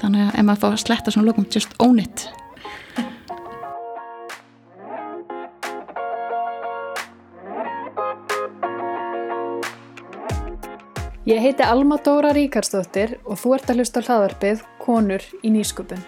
þannig 0.00 0.28
að 0.28 0.36
ef 0.36 0.46
maður 0.46 0.62
fá 0.62 0.68
að 0.70 0.78
sletta 0.84 1.14
svona 1.14 1.30
lokum 1.30 1.48
just 1.50 1.74
own 1.80 2.00
it 2.02 2.28
Ég 11.30 11.38
heiti 11.44 11.62
Alma 11.62 11.94
Dóra 12.02 12.32
Ríkarsdóttir 12.34 13.12
og 13.22 13.38
þú 13.38 13.52
ert 13.54 13.68
að 13.70 13.82
hlusta 13.82 14.00
hlaðarpið 14.02 14.64
Konur 14.82 15.22
í 15.46 15.52
nýsköpun. 15.54 16.00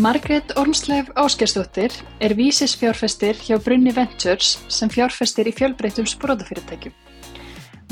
Margrét 0.00 0.56
Ormsleif 0.56 1.08
Áskersdóttir 1.12 1.92
er 2.18 2.34
vísis 2.34 2.74
fjárfestir 2.74 3.36
hjá 3.36 3.58
Brunni 3.60 3.92
Ventures 3.92 4.56
sem 4.72 4.88
fjárfestir 4.88 5.50
í 5.50 5.52
fjölbreytum 5.52 6.06
sprótafyrirtækjum. 6.08 6.94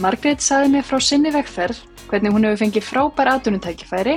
Margrét 0.01 0.41
saði 0.41 0.71
mig 0.73 0.87
frá 0.89 0.97
sinni 1.05 1.29
vegferð 1.35 1.83
hvernig 2.09 2.33
hún 2.33 2.49
hefur 2.49 2.63
fengið 2.63 2.87
frábær 2.89 3.33
aðdunutækifæri, 3.35 4.17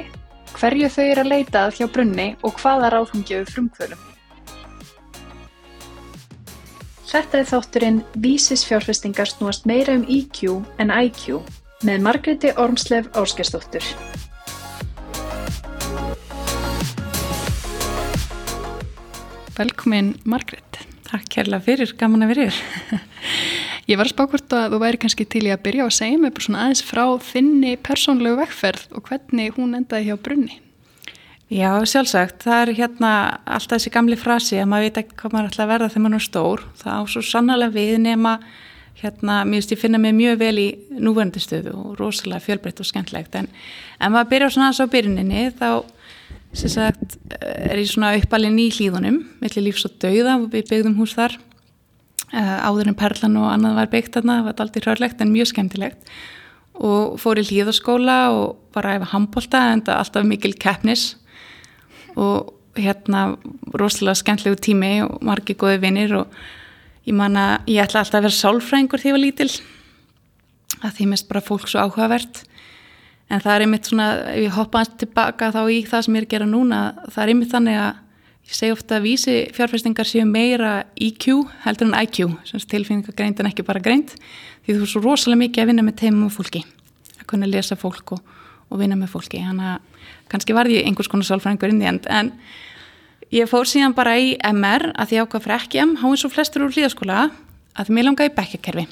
hverju 0.56 0.92
þau 0.96 1.04
eru 1.04 1.26
að 1.26 1.32
leita 1.34 1.66
að 1.66 1.76
hjá 1.82 1.90
Brunni 1.92 2.30
og 2.48 2.56
hvaða 2.64 2.94
ráð 2.96 3.12
hún 3.12 3.28
gefur 3.28 3.54
frumkvölum. 3.58 4.08
Þetta 7.12 7.42
er 7.44 7.52
þátturinn 7.52 8.02
Vísis 8.16 8.64
fjárfestingar 8.72 9.36
snúast 9.36 9.68
meira 9.68 10.00
um 10.00 10.08
EQ 10.08 10.62
en 10.80 10.96
IQ 10.96 11.42
með 11.84 12.08
Margréti 12.08 12.56
Ormsleif 12.56 13.12
Áskersdóttur. 13.12 13.84
Velkomin 19.62 20.16
Margret, 20.26 20.80
takk 21.06 21.28
kærlega 21.30 21.62
fyrir, 21.62 21.92
gaman 22.00 22.26
að 22.26 22.32
vera 22.32 22.46
yfir. 22.50 23.02
Ég 23.92 24.00
var 24.00 24.08
að 24.08 24.14
spá 24.16 24.24
hvort 24.32 24.56
að 24.58 24.74
þú 24.74 24.80
væri 24.82 25.00
kannski 25.04 25.28
til 25.30 25.44
í 25.46 25.52
að 25.54 25.62
byrja 25.68 25.86
að 25.86 25.92
segja 26.00 26.18
mig 26.18 26.34
bara 26.34 26.46
svona 26.48 26.64
aðeins 26.64 26.82
frá 26.88 27.04
þinni 27.28 27.76
persónlegu 27.86 28.40
vekkferð 28.40 28.96
og 28.98 29.06
hvernig 29.12 29.54
hún 29.60 29.78
endaði 29.78 30.08
hjá 30.08 30.18
brunni. 30.18 30.58
Já, 31.52 31.70
sjálfsagt, 31.94 32.42
það 32.48 32.64
er 32.64 32.74
hérna 32.80 33.14
alltaf 33.44 33.76
þessi 33.76 33.94
gamli 33.94 34.18
frasi 34.18 34.58
að 34.58 34.70
maður 34.72 34.88
veit 34.88 35.00
ekki 35.04 35.18
hvað 35.22 35.38
maður 35.38 35.52
ætla 35.52 35.66
að 35.68 35.72
verða 35.76 35.92
þegar 35.92 36.06
maður 36.08 36.18
er 36.18 36.28
stór. 36.32 36.68
Það 36.82 36.98
á 36.98 37.02
svo 37.14 37.26
sannlega 37.30 37.76
við 37.78 37.96
nema, 38.08 38.36
hérna, 39.04 39.40
mér 39.46 39.60
finnst 39.60 39.76
ég 39.76 39.84
finna 39.84 40.02
mig 40.02 40.18
mjög 40.18 40.42
vel 40.42 40.54
í 40.58 40.70
núverandi 40.98 41.44
stöðu 41.44 41.78
og 41.78 41.98
rosalega 42.02 42.48
fjölbreytt 42.48 42.82
og 42.82 42.90
skemmtlegt. 42.90 43.38
En 43.38 43.52
ef 43.52 44.10
maður 44.10 44.32
byrjar 44.34 44.56
svona 44.56 44.72
aðeins 44.72 44.86
á 44.90 44.94
byrjuninni 44.96 45.50
þá 45.60 45.70
sagt, 46.58 47.16
er 47.40 47.80
ég 47.80 47.88
svona 47.88 48.12
uppalinn 48.20 48.60
í 48.60 48.68
hlýðunum, 48.74 49.22
millir 49.40 49.66
lífs 49.68 49.88
og 49.88 49.96
dauða, 50.04 50.36
við 50.52 50.68
byggðum 50.68 50.98
hús 51.00 51.16
þar, 51.16 51.38
uh, 52.34 52.58
áður 52.68 52.92
en 52.92 52.98
Perlan 53.00 53.40
og 53.40 53.50
annað 53.54 53.78
var 53.80 53.92
byggt 53.94 54.18
þarna, 54.18 54.38
það 54.40 54.48
var 54.50 54.64
aldrei 54.66 54.86
rörlegt 54.86 55.24
en 55.24 55.34
mjög 55.34 55.52
skemmtilegt. 55.54 56.16
Og 56.82 57.20
fór 57.22 57.40
í 57.40 57.46
hlýðaskóla 57.46 58.18
og 58.34 58.58
bara 58.76 58.96
efa 58.98 59.12
handbólta 59.12 59.62
en 59.72 59.84
það 59.86 60.02
alltaf 60.02 60.28
mikil 60.28 60.54
keppnis. 60.60 61.04
Og 62.16 62.52
hérna 62.80 63.36
rosalega 63.76 64.18
skemmtlegu 64.18 64.58
tími 64.60 64.94
og 65.06 65.20
margi 65.28 65.56
góði 65.60 65.82
vinnir 65.84 66.16
og 66.22 66.40
ég 67.08 67.16
man 67.16 67.38
að 67.38 67.70
ég 67.72 67.84
ætla 67.84 68.04
alltaf 68.04 68.22
að 68.22 68.28
vera 68.28 68.40
sálfrængur 68.40 69.04
þegar 69.04 69.12
ég 69.12 69.18
var 69.18 69.24
lítil. 69.26 69.52
Að 70.82 70.96
því 70.98 71.10
mest 71.12 71.30
bara 71.30 71.44
fólk 71.46 71.68
svo 71.70 71.84
áhugavert 71.84 72.44
en 73.32 73.42
það 73.42 73.54
er 73.54 73.66
einmitt 73.66 73.88
svona, 73.88 74.08
ef 74.34 74.46
ég 74.46 74.56
hoppa 74.56 74.82
hans 74.82 74.94
tilbaka 75.00 75.52
þá 75.56 75.62
í 75.72 75.82
það 75.88 76.06
sem 76.06 76.16
ég 76.18 76.24
er 76.24 76.28
að 76.28 76.34
gera 76.34 76.50
núna 76.50 76.80
það 77.08 77.22
er 77.24 77.34
einmitt 77.34 77.54
þannig 77.54 77.80
að 77.80 78.00
ég 78.52 78.58
segi 78.58 78.76
ofta 78.76 78.98
að 78.98 79.06
vísi 79.06 79.36
fjárfestingar 79.56 80.10
séu 80.10 80.26
meira 80.28 80.72
IQ 81.00 81.46
heldur 81.64 81.92
en 81.92 81.98
IQ, 82.02 82.34
tilfinningagreind 82.72 83.40
en 83.40 83.52
ekki 83.52 83.66
bara 83.68 83.82
greind, 83.84 84.16
því 84.66 84.76
þú 84.76 84.88
er 84.88 84.92
svo 84.92 85.04
rosalega 85.06 85.44
mikið 85.46 85.64
að 85.64 85.72
vinna 85.72 85.86
með 85.88 86.00
teimum 86.02 86.28
og 86.28 86.36
fólki 86.36 86.64
að 87.20 87.28
kunna 87.30 87.50
lesa 87.50 87.78
fólk 87.80 88.18
og, 88.18 88.26
og 88.72 88.82
vinna 88.82 88.98
með 89.00 89.14
fólki. 89.14 89.44
Þannig 89.46 89.70
að 89.76 90.10
kannski 90.34 90.58
var 90.58 90.70
ég 90.72 90.90
einhvers 90.90 91.12
konar 91.12 91.30
sálfræðingur 91.30 91.72
inn 91.72 91.84
í 91.86 91.88
end, 91.92 92.10
en 92.10 92.34
ég 93.32 93.48
fór 93.48 93.70
síðan 93.70 93.96
bara 93.96 94.18
í 94.20 94.34
MR 94.52 94.90
að 94.96 95.14
því 95.14 95.22
ákvað 95.24 95.46
fyrir 95.46 95.58
ekki 95.60 95.84
M, 95.86 95.96
há 96.02 96.08
eins 96.10 96.26
og 96.28 96.34
flestur 96.34 96.66
úr 96.66 96.76
hlýðaskóla 96.76 97.30
að 97.80 97.94
mér 97.96 98.10
langaði 98.10 98.36
bekkakerfi 98.36 98.90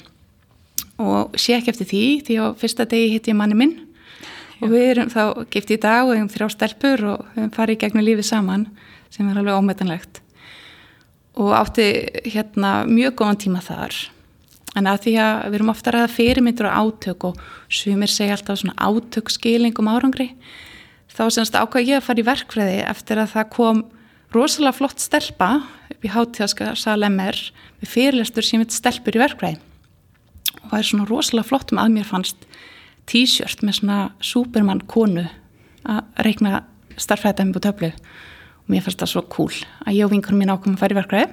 og 1.00 1.36
sé 1.40 1.56
ekki 1.56 1.72
eftir 1.72 1.88
því 1.88 2.04
því 2.26 2.36
á 2.40 2.46
fyrsta 2.60 2.86
degi 2.88 3.14
hitt 3.14 3.28
ég 3.28 3.36
manni 3.36 3.56
minn 3.56 3.76
og 4.60 4.72
við 4.72 4.86
erum 4.92 5.12
þá 5.12 5.22
gift 5.52 5.72
í 5.72 5.80
dag 5.80 6.04
og 6.04 6.12
við 6.12 6.20
erum 6.20 6.32
þrjá 6.32 6.48
stelpur 6.54 7.04
og 7.14 7.26
við 7.34 7.42
erum 7.42 7.52
farið 7.56 7.76
í 7.76 7.80
gegnum 7.84 8.06
lífið 8.06 8.28
saman 8.28 8.66
sem 9.10 9.28
er 9.28 9.40
alveg 9.40 9.58
ómetanlegt. 9.58 10.22
Og 11.40 11.52
átti 11.56 11.86
hérna 12.28 12.80
mjög 12.88 13.16
góðan 13.20 13.40
tíma 13.44 13.62
þar. 13.64 13.96
En 14.78 14.86
að 14.86 15.06
því 15.06 15.14
að 15.24 15.36
við 15.48 15.56
erum 15.58 15.72
ofta 15.72 15.94
ræða 15.94 16.10
fyrirmyndur 16.14 16.68
og 16.70 16.76
átök 16.80 17.30
og 17.30 17.40
sumir 17.72 18.12
segja 18.12 18.36
alltaf 18.36 18.60
svona 18.60 18.76
átökskilingum 18.78 19.88
árangri 19.90 20.28
þá 21.10 21.24
semst 21.34 21.56
ákvað 21.58 21.88
ég 21.90 21.98
að 21.98 22.06
fara 22.06 22.22
í 22.22 22.26
verkfræði 22.28 22.76
eftir 22.86 23.20
að 23.20 23.32
það 23.34 23.48
kom 23.56 23.80
rosalega 24.34 24.76
flott 24.78 25.02
stelpa 25.02 25.50
upp 25.90 26.06
í 26.06 26.12
hátíðaskasal 26.12 27.00
MR 27.08 27.38
með 27.80 27.90
fyrirlestur 27.90 28.46
sem 28.46 28.62
heit 28.62 28.74
stelpur 28.74 29.18
í 29.18 29.22
verkfræði. 29.22 29.58
Og 30.62 30.70
það 30.70 30.78
er 30.78 30.88
svona 30.90 31.08
rosalega 31.10 31.50
flott 31.50 31.74
með 31.74 31.82
að 31.82 31.96
mér 31.96 32.08
fannst 32.08 32.46
t-shirt 33.10 33.64
með 33.66 33.80
svona 33.80 34.00
supermann 34.22 34.82
konu 34.90 35.26
að 35.88 36.24
reikna 36.26 36.64
starfræðið 37.00 37.50
með 37.50 37.64
töflu. 37.66 37.92
Og 38.60 38.72
mér 38.72 38.84
fannst 38.86 39.02
það 39.02 39.12
svo 39.14 39.22
cool 39.32 39.54
að 39.84 39.96
ég 39.96 40.06
og 40.06 40.12
vinkunum 40.14 40.42
mín 40.42 40.52
ákomum 40.52 40.76
að 40.76 40.84
fara 40.84 40.94
í 40.94 41.00
verkræði 41.00 41.30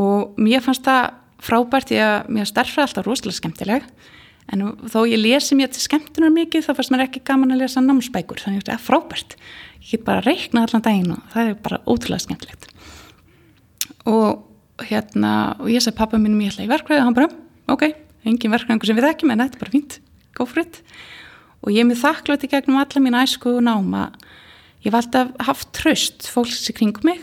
og 0.00 0.40
mér 0.42 0.64
fannst 0.64 0.84
það 0.84 1.12
frábært 1.44 1.90
því 1.90 2.00
að 2.02 2.30
mér 2.34 2.50
starfræði 2.50 2.88
alltaf 2.88 3.06
rosalega 3.06 3.38
skemmtileg. 3.38 3.86
En 4.52 4.64
þó 4.92 4.98
ég 5.08 5.20
lesi 5.20 5.56
mér 5.56 5.70
til 5.72 5.80
skemmtunar 5.80 6.32
mikið 6.34 6.66
þá 6.66 6.72
fannst 6.76 6.92
mér 6.92 7.06
ekki 7.06 7.22
gaman 7.24 7.54
að 7.54 7.62
lesa 7.62 7.80
námsbækur. 7.80 8.42
Þannig 8.44 8.68
að 8.68 8.82
frábært. 8.84 9.36
Ég 9.80 9.94
get 9.94 10.04
bara 10.04 10.20
að 10.20 10.28
reikna 10.32 10.64
allan 10.66 10.84
daginn 10.84 11.14
og 11.14 11.22
það 11.32 11.52
er 11.52 11.60
bara 11.64 11.80
ótrúlega 11.86 12.24
skemmtilegt. 12.26 12.68
Og 14.10 14.84
hérna 14.84 15.54
og 15.60 15.70
ég 15.72 15.84
segi 15.84 15.96
pappa 15.96 16.18
mínum 16.20 16.42
ég 16.44 16.52
ætla 16.52 16.66
í 16.66 16.72
verkræði 16.72 17.00
og 17.00 17.08
hann 17.08 17.16
bara 17.16 17.30
ok, 17.72 17.86
engin 18.26 18.52
verkræðingu 18.52 18.88
sem 18.88 18.98
við 18.98 19.08
ekki 19.12 19.28
menn 19.28 19.40
þetta 19.44 19.58
er 19.58 19.62
bara 19.62 19.74
fínt 19.74 20.00
go 20.34 20.46
for 20.46 20.62
it 20.64 20.82
og 21.64 21.72
ég 21.72 21.80
er 21.80 21.88
með 21.88 22.02
þakklátt 22.02 22.44
í 22.44 22.50
gegnum 22.52 22.80
alla 22.80 23.00
mín 23.00 23.16
æsku 23.16 23.54
og 23.56 23.62
náma. 23.64 24.10
Ég 24.84 24.92
var 24.92 25.00
alltaf 25.00 25.32
haft 25.46 25.70
tröst 25.72 26.28
fólks 26.28 26.68
í 26.68 26.76
kringum 26.76 27.08
mig 27.08 27.22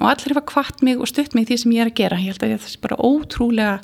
og 0.00 0.10
allir 0.10 0.34
hefa 0.34 0.42
kvart 0.50 0.82
mig 0.84 0.98
og 0.98 1.08
stutt 1.08 1.36
mig 1.38 1.46
því 1.46 1.58
sem 1.62 1.74
ég 1.76 1.84
er 1.84 1.92
að 1.92 1.98
gera. 2.00 2.18
Ég 2.18 2.34
held 2.34 2.42
að 2.42 2.56
það 2.56 2.72
sé 2.72 2.82
bara 2.82 2.98
ótrúlega 2.98 3.76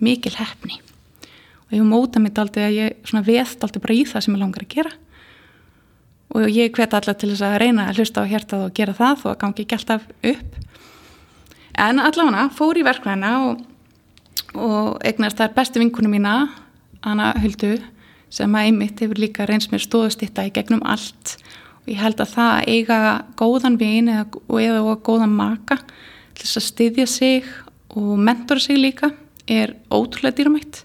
mikil 0.00 0.32
hefni 0.38 0.80
og 0.80 1.76
ég 1.76 1.80
hef 1.82 1.88
mótað 1.90 2.24
mitt 2.24 2.40
aldrei 2.40 2.64
að 2.64 2.78
ég 2.78 3.14
veðt 3.28 3.64
aldrei 3.66 3.84
bara 3.84 3.98
í 3.98 4.04
það 4.08 4.24
sem 4.24 4.34
ég 4.34 4.42
langar 4.42 4.64
að 4.64 4.74
gera. 4.74 4.96
Og 6.34 6.48
ég 6.50 6.74
hvet 6.74 6.96
allar 6.96 7.16
til 7.20 7.30
þess 7.30 7.44
að 7.46 7.58
reyna 7.62 7.88
að 7.90 8.00
hlusta 8.00 8.24
á 8.24 8.30
hértað 8.32 8.66
og 8.66 8.74
gera 8.74 8.96
það 8.96 9.22
og 9.22 9.30
að 9.34 9.40
gangi 9.44 9.64
ekki 9.64 9.76
alltaf 9.76 10.08
upp. 10.32 10.58
En 11.84 12.00
allavega 12.00 12.48
fór 12.54 12.80
í 12.80 12.84
verkvæðina 12.86 13.32
og, 13.44 13.64
og 14.56 15.04
eignast 15.04 15.38
þar 15.38 15.52
bestu 15.56 15.82
vinkunum 15.82 16.16
mína 16.16 16.34
Anna 17.04 17.34
Huldu 17.42 17.76
sem 18.34 18.56
að 18.56 18.68
einmitt 18.68 19.02
hefur 19.02 19.20
líka 19.20 19.46
reyns 19.46 19.68
mér 19.70 19.84
stóðustitta 19.84 20.46
í 20.48 20.52
gegnum 20.54 20.82
allt. 20.82 21.36
Og 21.84 21.92
ég 21.92 22.00
held 22.00 22.22
að 22.22 22.32
það 22.34 22.70
eiga 22.72 22.98
góðan 23.38 23.78
vin 23.78 24.10
eða, 24.10 24.24
eða 24.58 24.96
góðan 25.06 25.36
maka 25.36 25.78
til 26.34 26.46
þess 26.46 26.60
að 26.60 26.66
styðja 26.70 27.06
sig 27.10 27.52
og 27.94 28.16
mentora 28.18 28.62
sig 28.62 28.80
líka 28.80 29.12
er 29.46 29.76
ótrúlega 29.92 30.40
dýramætt 30.40 30.82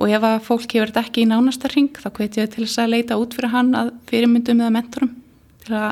og 0.00 0.08
ef 0.08 0.24
að 0.24 0.38
fólk 0.46 0.74
hefur 0.74 0.90
þetta 0.90 1.02
ekki 1.04 1.22
í 1.22 1.28
nánastarring 1.28 1.90
þá 1.92 2.08
hveit 2.16 2.38
ég 2.40 2.48
til 2.54 2.64
þess 2.64 2.80
að 2.80 2.94
leita 2.94 3.18
út 3.20 3.36
fyrir 3.36 3.52
hann 3.52 3.74
að 3.76 3.92
fyrirmyndum 4.08 4.62
eða 4.64 4.74
mentorum 4.78 5.12
til 5.60 5.76
að 5.76 5.90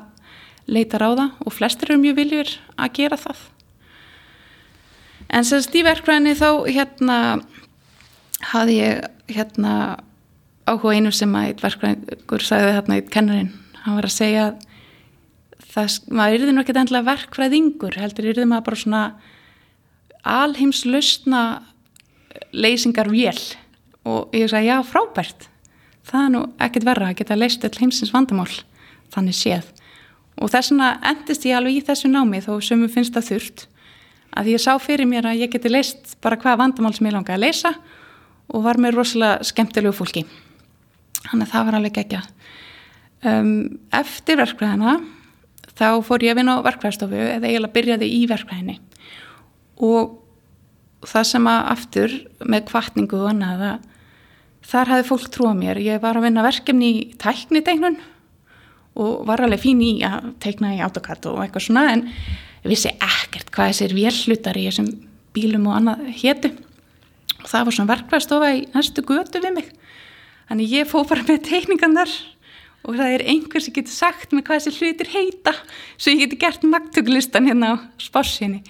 leita 0.69 1.01
ráða. 1.01 1.29
Og 1.45 1.55
flestir 1.55 1.93
eru 1.93 2.01
mjög 2.01 2.19
viljur 2.23 2.55
að 2.77 2.95
gera 2.97 3.21
það. 3.21 3.45
En 5.29 5.45
sem 5.45 5.61
stíverkvæðinni 5.61 6.35
þá 6.41 6.49
hérna 6.73 7.19
hafði 8.49 8.79
ég 8.79 9.35
hérna 9.37 9.75
áhuga 10.69 10.95
einu 10.97 11.13
sem 11.15 11.35
að 11.37 11.51
eitt 11.51 11.63
verkfræðingur 11.65 12.45
sagði 12.45 12.75
þarna 12.77 12.99
eitt 12.99 13.13
kennarinn, 13.13 13.53
hann 13.85 13.99
var 13.99 14.09
að 14.09 14.15
segja 14.15 14.45
það, 15.69 15.97
maður 16.11 16.37
yrði 16.39 16.55
nú 16.55 16.63
ekkert 16.63 16.81
endla 16.83 17.05
verkfræðingur, 17.07 17.99
heldur 18.03 18.31
yrði 18.33 18.47
maður 18.49 18.67
bara 18.69 18.81
svona 18.83 19.03
alheimslausna 20.29 21.43
leysingar 22.53 23.11
vél 23.13 23.39
og 24.09 24.35
ég 24.37 24.51
sagði 24.51 24.71
já 24.71 24.79
frábært. 24.87 25.49
Það 26.09 26.25
er 26.25 26.33
nú 26.33 26.43
ekkert 26.65 26.87
verra 26.89 27.11
að 27.11 27.19
geta 27.21 27.37
leist 27.37 27.65
all 27.67 27.77
heimsins 27.81 28.13
vandamál, 28.15 28.51
þannig 29.13 29.37
séð. 29.37 29.67
Og 30.39 30.53
þess 30.53 30.73
vegna 30.73 30.95
endist 31.11 31.45
ég 31.49 31.59
alveg 31.59 31.81
í 31.81 31.85
þessu 31.85 32.09
námi 32.13 32.41
þó 32.45 32.55
sem 32.65 32.85
ég 32.85 32.95
finnst 32.95 33.17
það 33.17 33.31
þurft 33.33 33.67
að 34.39 34.53
ég 34.53 34.63
sá 34.63 34.73
fyrir 34.81 35.09
mér 35.09 35.27
að 35.29 35.43
ég 35.43 35.53
geti 35.53 35.71
leist 35.73 36.17
bara 36.23 36.39
hvaða 36.39 36.63
vandamál 36.63 36.95
sem 36.97 37.09
ég 37.09 37.17
langaði 37.17 37.39
að 37.39 37.45
leysa 37.47 37.73
og 38.49 38.63
var 38.65 38.79
með 38.81 39.01
rosalega 39.01 39.49
skemmtilegu 39.49 39.97
fólki 39.97 40.25
þannig 41.27 41.47
að 41.47 41.53
það 41.53 41.69
var 41.69 41.79
alveg 41.79 42.01
ekki 42.03 42.23
um, 43.29 43.53
eftir 43.99 44.41
verkvæðina 44.41 44.99
þá 45.79 45.89
fór 46.07 46.25
ég 46.27 46.35
að 46.35 46.41
vinna 46.41 46.59
á 46.59 46.67
verkvæðstofu 46.67 47.19
eða 47.19 47.51
eiginlega 47.51 47.75
byrjaði 47.77 48.09
í 48.15 48.23
verkvæðinni 48.31 48.79
og 49.85 50.17
það 51.07 51.29
sem 51.31 51.49
að 51.51 51.71
aftur 51.75 52.15
með 52.43 52.67
kvartningu 52.73 53.21
og 53.21 53.31
annað 53.33 53.65
að 53.69 53.89
þar 54.69 54.93
hafði 54.93 55.07
fólk 55.09 55.29
trúa 55.33 55.55
mér. 55.57 55.81
Ég 55.81 56.03
var 56.03 56.19
að 56.19 56.27
vinna 56.27 56.45
verkefni 56.45 56.89
í 56.91 57.03
tæknitegnun 57.21 57.99
og 58.99 59.27
var 59.29 59.45
alveg 59.45 59.63
fín 59.63 59.83
í 59.85 59.93
að 60.07 60.33
teikna 60.43 60.75
í 60.75 60.81
AutoCAD 60.83 61.29
og 61.31 61.43
eitthvað 61.45 61.69
svona 61.69 61.85
en 61.95 62.09
vissi 62.67 62.91
ekkert 62.91 63.53
hvað 63.55 63.73
þessir 63.73 63.95
vélhlutar 63.97 64.59
í 64.59 64.67
þessum 64.67 64.89
bílum 65.37 65.69
og 65.71 65.79
annað 65.79 66.09
hétu 66.19 66.51
og 67.39 67.47
það 67.47 67.69
var 67.69 67.77
svona 67.77 67.93
verkvæðstofa 67.93 68.51
í 68.57 68.65
næstu 68.75 69.05
götu 69.07 69.43
við 69.45 69.55
mig. 69.61 69.71
Þannig 70.49 70.75
ég 70.79 70.89
fó 70.89 71.03
bara 71.09 71.27
með 71.29 71.43
teikningan 71.49 71.97
þar 71.99 72.15
og 72.89 72.95
það 72.97 73.15
er 73.17 73.27
einhver 73.33 73.65
sem 73.65 73.75
getur 73.77 73.95
sagt 73.95 74.33
með 74.33 74.47
hvað 74.47 74.63
þessi 74.63 74.79
hlutir 74.79 75.11
heita 75.13 75.53
svo 75.97 76.15
ég 76.15 76.23
geti 76.25 76.39
gert 76.41 76.65
magtökulistan 76.65 77.51
hérna 77.51 77.75
á 77.75 77.77
spársinni 78.01 78.63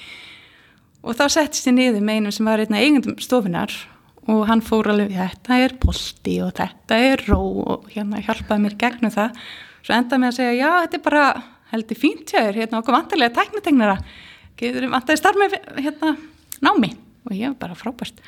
og 1.04 1.14
þá 1.14 1.28
settist 1.36 1.69
ég 1.69 1.76
niður 1.76 2.02
með 2.02 2.19
einum 2.19 2.34
sem 2.34 2.48
var 2.48 2.62
einna 2.64 2.80
eigundum 2.82 3.19
stofunar 3.22 3.75
og 4.28 4.44
hann 4.48 4.62
fór 4.64 4.90
alveg 4.92 5.14
þetta 5.16 5.58
er 5.64 5.75
polti 5.80 6.34
og 6.44 6.52
þetta 6.58 6.98
er 7.00 7.22
ró 7.30 7.40
og 7.64 7.86
hérna 7.94 8.20
hjálpaði 8.20 8.64
mér 8.64 8.76
gegnum 8.80 9.12
það. 9.14 9.38
Svo 9.86 9.96
endaði 9.96 10.20
með 10.20 10.32
að 10.32 10.38
segja 10.38 10.56
já 10.58 10.70
þetta 10.82 10.98
er 10.98 11.04
bara 11.06 11.25
heldur 11.72 12.00
fínt 12.00 12.34
hér 12.36 12.58
hérna 12.58 12.82
okkur 12.82 12.96
vantilega 12.96 13.36
tæknategnara 13.38 13.96
getur 14.58 14.88
vantilega 14.92 15.20
starf 15.22 15.40
með 15.40 15.56
hérna 15.78 16.14
námi? 16.64 16.92
Og 17.28 17.36
ég 17.36 17.52
var 17.54 17.58
bara 17.62 17.78
frábært 17.78 18.20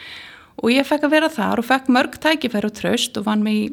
og 0.61 0.73
ég 0.73 0.87
fekk 0.87 1.07
að 1.09 1.15
vera 1.15 1.31
þar 1.33 1.63
og 1.63 1.69
fekk 1.69 1.89
mörg 1.93 2.19
tækifæri 2.21 2.69
og 2.69 2.77
tröst 2.77 3.17
og 3.17 3.27
vann 3.29 3.45
mig 3.45 3.61
í 3.61 3.69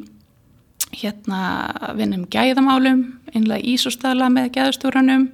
hérna 0.96 1.92
vinnum 1.98 2.24
gæðamálum, 2.32 3.02
einlega 3.34 3.60
ísústala 3.60 4.30
með 4.32 4.52
gæðastúranum, 4.56 5.28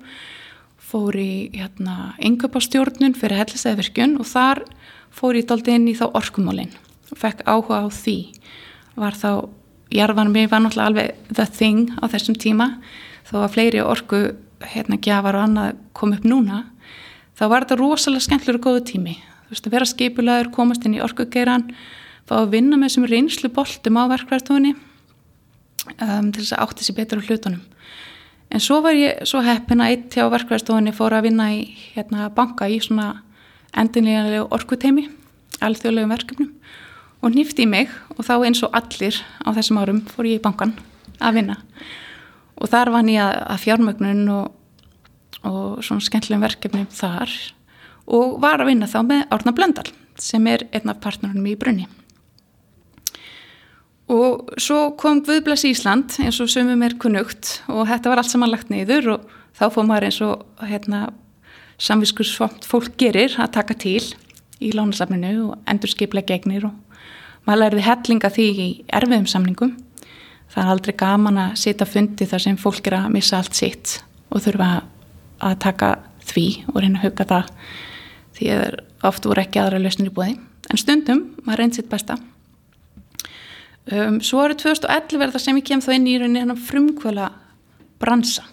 fór 0.83 1.17
í 1.19 1.51
hérna 1.55 2.15
yngöpastjórnun 2.23 3.17
fyrir 3.19 3.41
hellisæðvirkjun 3.43 4.19
og 4.23 4.29
þar 4.31 4.62
fór 5.15 5.39
ég 5.39 5.49
daldi 5.51 5.77
inn 5.77 5.89
í 5.91 5.97
þá 5.99 6.09
orkumálinn 6.11 6.75
og 7.12 7.21
fekk 7.21 7.45
áhuga 7.47 7.85
á 7.87 7.89
því. 7.91 8.19
Var 8.99 9.19
þá, 9.19 9.31
jarfanum 9.95 10.39
ég 10.39 10.51
var 10.51 10.65
náttúrulega 10.65 10.91
alveg 10.91 11.31
the 11.31 11.47
thing 11.47 11.95
á 12.03 12.05
þessum 12.11 12.39
tíma, 12.39 12.69
þó 13.27 13.45
að 13.45 13.53
fleiri 13.56 13.85
orku 13.85 14.25
hérna 14.65 14.99
gjafar 15.03 15.39
og 15.39 15.47
annað 15.49 15.79
kom 15.95 16.15
upp 16.17 16.27
núna, 16.27 16.65
þá 17.39 17.47
var 17.51 17.67
þetta 17.67 17.79
rosalega 17.81 18.27
skemmtilegur 18.27 18.61
og 18.61 18.67
góðu 18.67 18.85
tími. 18.91 19.17
Þú 19.44 19.52
veist 19.52 19.69
að 19.69 19.76
vera 19.76 19.88
skipulaður, 19.88 20.50
komast 20.55 20.87
inn 20.88 20.96
í 20.96 21.02
orkugeiran, 21.05 21.69
fá 22.25 22.38
að 22.41 22.55
vinna 22.56 22.79
með 22.79 22.91
þessum 22.91 23.08
reynslu 23.11 23.50
boltum 23.52 24.00
á 24.00 24.02
verkvæðstofunni 24.14 24.73
um, 26.00 26.31
til 26.32 26.41
þess 26.41 26.55
að 26.56 26.64
átti 26.64 26.87
sér 26.87 26.99
betur 26.99 27.20
á 27.20 27.26
hlutunum. 27.29 27.62
En 28.55 28.62
svo 28.62 28.79
var 28.85 28.96
ég 28.96 29.25
svo 29.29 29.43
heppin 29.44 29.82
að 29.85 29.93
eitt 29.93 30.17
hjá 30.17 30.29
verkvæðstofunni 30.32 30.94
fór 30.96 31.17
að 31.17 31.29
vinna 31.29 31.50
í 31.52 31.67
hérna, 31.94 32.31
banka 32.32 32.69
í 32.70 32.79
svona 32.81 33.11
endinlega 33.75 34.44
orkuteimi, 34.55 35.08
alþjóðlegum 35.64 36.14
verkefnum 36.14 36.50
og 37.25 37.32
nýfti 37.32 37.64
í 37.64 37.70
mig 37.70 37.93
og 38.14 38.25
þá 38.26 38.35
eins 38.44 38.61
og 38.67 38.75
allir 38.76 39.17
á 39.44 39.49
þessum 39.56 39.81
árum 39.81 40.02
fór 40.08 40.29
ég 40.29 40.41
í 40.41 40.44
bankan 40.44 40.75
að 41.20 41.41
vinna. 41.41 41.58
Og 42.61 42.70
þar 42.70 42.93
vann 42.94 43.11
ég 43.11 43.23
að, 43.25 43.38
að 43.55 43.62
fjármögnun 43.64 44.25
og, 44.35 44.52
og 45.49 45.85
svona 45.85 46.05
skemmtilegum 46.05 46.44
verkefnum 46.44 46.88
þar 46.94 47.32
og 48.06 48.41
var 48.43 48.62
að 48.62 48.73
vinna 48.73 48.89
þá 48.91 49.01
með 49.06 49.27
Árna 49.35 49.55
Blöndal 49.56 49.91
sem 50.21 50.47
er 50.47 50.67
einn 50.75 50.91
af 50.93 51.01
partnerunum 51.03 51.47
í 51.51 51.56
Brunni. 51.59 51.87
Og 54.12 54.51
svo 54.61 54.91
kom 55.01 55.23
Guðblas 55.25 55.65
Ísland 55.65 56.19
eins 56.21 56.39
og 56.45 56.51
sömum 56.53 56.83
er 56.85 56.97
kunnugt 57.01 57.62
og 57.73 57.87
þetta 57.89 58.12
var 58.12 58.21
allt 58.21 58.31
saman 58.31 58.53
lagt 58.53 58.69
neyður 58.69 59.15
og 59.15 59.31
þá 59.56 59.65
fóð 59.73 59.89
maður 59.89 60.09
eins 60.11 60.21
og 60.27 60.67
hérna, 60.69 61.06
samviskursfomt 61.81 62.69
fólk 62.69 62.99
gerir 63.01 63.33
að 63.41 63.55
taka 63.56 63.75
til 63.81 64.03
í 64.62 64.71
lánasafninu 64.77 65.49
og 65.49 65.71
endur 65.71 65.91
skiplega 65.91 66.35
gegnir 66.35 66.69
og 66.69 66.77
maður 67.49 67.65
lærði 67.65 67.87
hellinga 67.89 68.31
því 68.33 68.47
í 68.53 68.69
erfiðum 68.95 69.27
samningum. 69.31 69.73
Það 70.53 70.62
er 70.62 70.73
aldrei 70.75 70.95
gaman 71.01 71.41
að 71.41 71.56
sita 71.65 71.89
fundi 71.89 72.29
þar 72.29 72.45
sem 72.45 72.61
fólk 72.61 72.87
er 72.87 72.99
að 73.01 73.11
missa 73.17 73.41
allt 73.41 73.56
sitt 73.56 73.97
og 74.31 74.45
þurfa 74.45 74.69
að 75.45 75.59
taka 75.65 75.91
því 76.29 76.47
og 76.71 76.79
reyna 76.79 77.01
að 77.01 77.09
huga 77.09 77.27
það 77.33 77.51
því 78.36 78.52
að 78.58 78.78
oft 79.06 79.26
voru 79.28 79.44
ekki 79.44 79.62
aðra 79.62 79.82
lausnir 79.82 80.12
í 80.12 80.14
búði 80.14 80.38
en 80.70 80.81
stundum 80.81 81.26
maður 81.44 81.64
reynd 81.64 81.78
sitt 81.78 81.90
besta 81.92 82.19
Um, 83.84 84.16
svo 84.25 84.40
árið 84.40 84.62
2011 84.62 85.20
er 85.20 85.32
það 85.34 85.42
sem 85.44 85.58
ég 85.60 85.64
kem 85.69 85.81
þá 85.84 85.90
inn 85.92 86.06
í 86.08 86.14
rauninni 86.16 86.54
frumkvöla 86.56 87.26
bransa. 88.00 88.46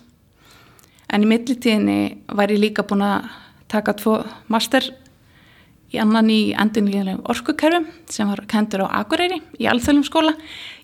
En 1.07 1.23
í 1.23 1.29
millitíðinni 1.29 2.25
var 2.35 2.51
ég 2.51 2.59
líka 2.59 2.83
búin 2.87 3.05
að 3.05 3.29
taka 3.71 3.95
tvo 3.95 4.17
master 4.51 4.89
í 5.91 5.99
annan 6.03 6.27
í 6.31 6.51
endurlíðanlegum 6.51 7.23
orkukerfum 7.31 7.87
sem 8.11 8.27
var 8.27 8.43
kentur 8.51 8.83
á 8.83 8.99
Akureyri 8.99 9.39
í 9.55 9.69
alþjóðlum 9.71 10.07
skóla. 10.07 10.35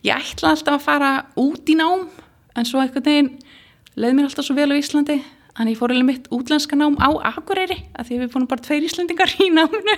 Ég 0.07 0.15
ætla 0.15 0.53
alltaf 0.55 0.79
að 0.79 0.85
fara 0.85 1.11
út 1.35 1.67
í 1.67 1.75
nám 1.75 2.07
en 2.55 2.67
svo 2.67 2.79
einhvern 2.79 3.03
veginn 3.03 3.31
leið 3.99 4.15
mér 4.15 4.29
alltaf 4.29 4.47
svo 4.47 4.55
vel 4.55 4.71
á 4.71 4.79
Íslandi 4.79 5.19
þannig 5.57 5.73
ég 5.73 5.81
fór 5.81 5.93
alveg 5.93 6.07
mitt 6.11 6.29
útlenska 6.33 6.77
nám 6.79 6.99
á 7.01 7.09
Akureyri 7.33 7.81
að 7.97 8.11
því 8.11 8.21
við 8.21 8.31
búin 8.33 8.47
bara 8.49 8.63
tveir 8.63 8.85
Íslandingar 8.87 9.33
í 9.41 9.49
náminu 9.53 9.97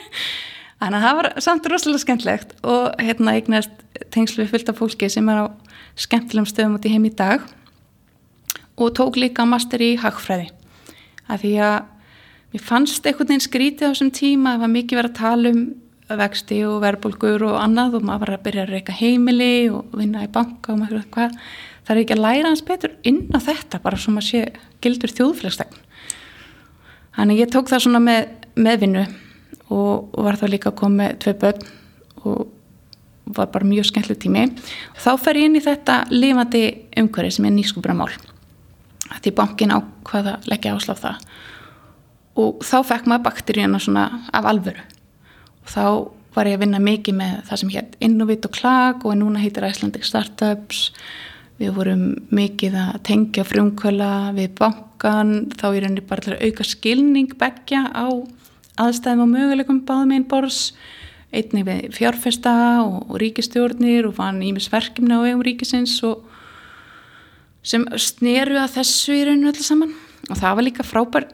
Þannig 0.79 0.95
að 0.95 1.03
það 1.03 1.17
var 1.17 1.27
samt 1.43 1.65
rosalega 1.67 2.01
skemmtlegt 2.05 2.51
og 2.63 3.01
hérna 3.03 3.33
eignast 3.35 3.81
tengslu 4.15 4.45
við 4.45 4.53
fylgta 4.53 4.75
fólki 4.77 5.09
sem 5.11 5.27
er 5.27 5.41
á 5.43 5.45
skemmtilegum 5.99 6.47
stöðum 6.47 6.77
út 6.77 6.87
í 6.87 6.93
heim 6.93 7.07
í 7.09 7.11
dag 7.11 7.43
og 8.79 8.93
tók 8.95 9.19
líka 9.19 9.43
master 9.43 9.83
í 9.83 9.97
hagfræði. 9.99 10.47
Af 11.27 11.43
því 11.43 11.51
að 11.65 11.75
mér 12.53 12.63
fannst 12.63 13.03
einhvern 13.03 13.27
veginn 13.27 13.43
skrítið 13.43 13.89
á 13.89 13.91
þessum 13.91 14.13
tíma, 14.15 14.55
það 14.55 14.63
var 14.63 14.73
mikið 14.77 15.01
verið 15.01 15.11
að 15.11 15.19
tala 15.19 15.51
um 15.51 15.61
vexti 16.19 16.61
og 16.65 16.79
verðbólgur 16.85 17.43
og 17.49 17.59
annað 17.59 17.99
og 17.99 18.07
maður 18.07 18.23
var 18.23 18.37
að 18.37 18.45
byrja 18.47 18.63
að 18.63 18.71
reyka 18.77 18.95
heimili 19.01 19.53
og 19.73 19.91
vinna 19.99 20.23
í 20.23 20.31
banka 20.31 20.73
og 20.73 20.79
maður 20.79 21.03
eitthvað. 21.03 21.35
Það 21.89 21.95
er 21.95 21.99
ekki 22.03 22.13
að 22.13 22.19
læra 22.21 22.49
hans 22.51 22.61
betur 22.61 22.91
inn 23.09 23.23
á 23.33 23.41
þetta 23.41 23.79
bara 23.81 23.97
sem 23.97 24.17
að 24.19 24.25
sé 24.27 24.39
gildur 24.77 25.09
þjóðfélagstegn. 25.09 25.79
Þannig 27.15 27.39
ég 27.41 27.49
tók 27.49 27.71
það 27.71 27.81
svona 27.81 28.01
með 28.03 28.27
meðvinnu 28.61 29.05
og, 29.73 30.05
og 30.13 30.19
var 30.27 30.37
þá 30.37 30.43
líka 30.53 30.69
að 30.69 30.75
koma 30.83 30.99
með 30.99 31.15
tvei 31.23 31.33
börn 31.41 31.63
og 32.29 33.31
var 33.39 33.49
bara 33.55 33.65
mjög 33.71 33.87
skemmtlu 33.89 34.19
tími. 34.21 34.43
Og 34.93 35.01
þá 35.01 35.09
fer 35.23 35.39
ég 35.41 35.49
inn 35.49 35.57
í 35.57 35.63
þetta 35.65 35.95
lifandi 36.13 36.61
umhverfi 37.01 37.39
sem 37.39 37.47
er 37.49 37.55
nýskupramál 37.55 38.11
því 39.09 39.33
bankin 39.39 39.73
á 39.73 39.81
hvaða 40.05 40.35
leggja 40.45 40.75
áslaf 40.77 41.01
það. 41.01 41.25
Og 42.37 42.61
þá 42.69 42.77
fekk 42.91 43.09
maður 43.09 43.25
bakteríuna 43.31 43.81
svona 43.81 44.05
af 44.29 44.45
alvöru. 44.45 44.85
Og 45.65 45.73
þá 45.73 45.83
var 46.37 46.51
ég 46.53 46.59
að 46.59 46.67
vinna 46.67 46.83
mikið 46.85 47.17
með 47.17 47.33
það 47.49 47.63
sem 47.63 47.73
hétt 47.73 47.97
Innovit 48.05 48.45
og 48.45 48.53
Klag 48.53 49.01
og 49.09 49.17
núna 49.17 49.41
heitir 49.41 49.65
Icelandic 49.65 50.05
Startups 50.05 50.91
við 51.59 51.75
vorum 51.75 52.03
mikið 52.31 52.77
að 52.79 53.01
tengja 53.09 53.45
frumkvöla 53.47 54.31
við 54.37 54.53
bankan 54.59 55.33
þá 55.59 55.67
er 55.69 55.87
henni 55.87 56.05
bara 56.07 56.39
auka 56.39 56.65
skilning 56.67 57.35
begja 57.39 57.85
á 57.91 58.07
aðstæðum 58.79 59.25
og 59.25 59.31
möguleikum 59.33 59.83
báðum 59.87 60.15
einn 60.15 60.27
bors 60.29 60.71
einnig 61.35 61.65
við 61.67 61.97
fjárfesta 61.97 62.53
og, 62.81 63.03
og 63.11 63.19
ríkistjórnir 63.21 64.07
og 64.09 64.15
fann 64.17 64.41
ímis 64.45 64.69
verkefni 64.71 65.13
á 65.13 65.21
vegum 65.21 65.43
ríkisins 65.45 65.99
og 66.07 66.25
sem 67.65 67.85
sneru 67.99 68.57
að 68.57 68.79
þessu 68.79 69.17
í 69.17 69.25
rauninu 69.27 69.51
öllu 69.51 69.65
saman. 69.65 69.93
Og 70.29 70.37
það 70.39 70.55
var 70.57 70.65
líka 70.65 70.85
frábær 70.87 71.27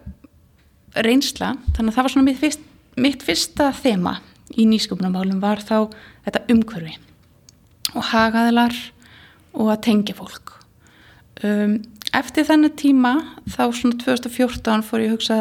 reynsla 1.06 1.54
þannig 1.76 1.92
að 1.92 1.96
það 1.98 2.08
var 2.08 2.14
svona 2.14 2.28
mitt, 2.30 2.42
fyrst, 2.42 2.66
mitt 2.98 3.24
fyrsta 3.26 3.70
þema 3.76 4.18
í 4.56 4.66
nýsköpunamálum 4.70 5.42
var 5.44 5.62
þá 5.64 5.92
þetta 6.26 6.44
umhverfi. 6.54 6.98
Og 7.96 8.10
hagaðilar 8.12 8.76
og 9.56 9.72
að 9.74 9.84
tengja 9.90 10.16
fólk. 10.18 10.54
Um, 11.44 11.80
eftir 12.16 12.48
þennan 12.48 12.76
tíma 12.80 13.14
þá 13.52 13.64
svona 13.76 14.00
2014 14.04 14.86
fór 14.88 15.04
ég 15.04 15.12
að 15.12 15.18
hugsa 15.18 15.40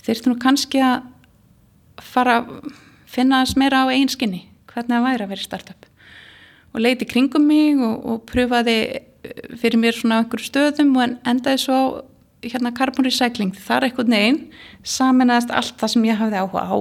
þeir 0.00 0.14
eru 0.16 0.32
nú 0.32 0.40
kannski 0.40 0.80
að 0.84 1.02
fara 2.00 2.40
að 2.40 2.70
finna 3.10 3.42
þess 3.44 3.58
meira 3.60 3.84
á 3.84 3.92
einn 3.92 4.08
skinni 4.08 4.46
hvernig 4.70 4.94
það 4.94 5.06
væri 5.06 5.26
að 5.26 5.32
vera 5.34 5.44
startup. 5.44 5.88
Og 6.70 6.84
leiti 6.84 7.08
kringum 7.08 7.48
mig 7.50 7.80
og, 7.82 7.96
og 8.06 8.22
pröfaði 8.30 8.76
eh, 8.86 9.56
fyrir 9.58 9.80
mér 9.82 9.96
svona 9.96 10.22
einhverju 10.22 10.46
stöðum 10.46 10.94
og 10.96 11.18
endaði 11.28 11.64
svo 11.64 11.80
hérna 12.40 12.72
carbon 12.72 13.04
recycling, 13.04 13.52
það 13.52 13.76
er 13.76 13.86
eitthvað 13.88 14.12
neginn 14.14 14.38
saminast 14.86 15.50
allt 15.52 15.76
það 15.80 15.92
sem 15.92 16.06
ég 16.08 16.20
hafði 16.20 16.40
áhuga 16.40 16.62
á. 16.64 16.78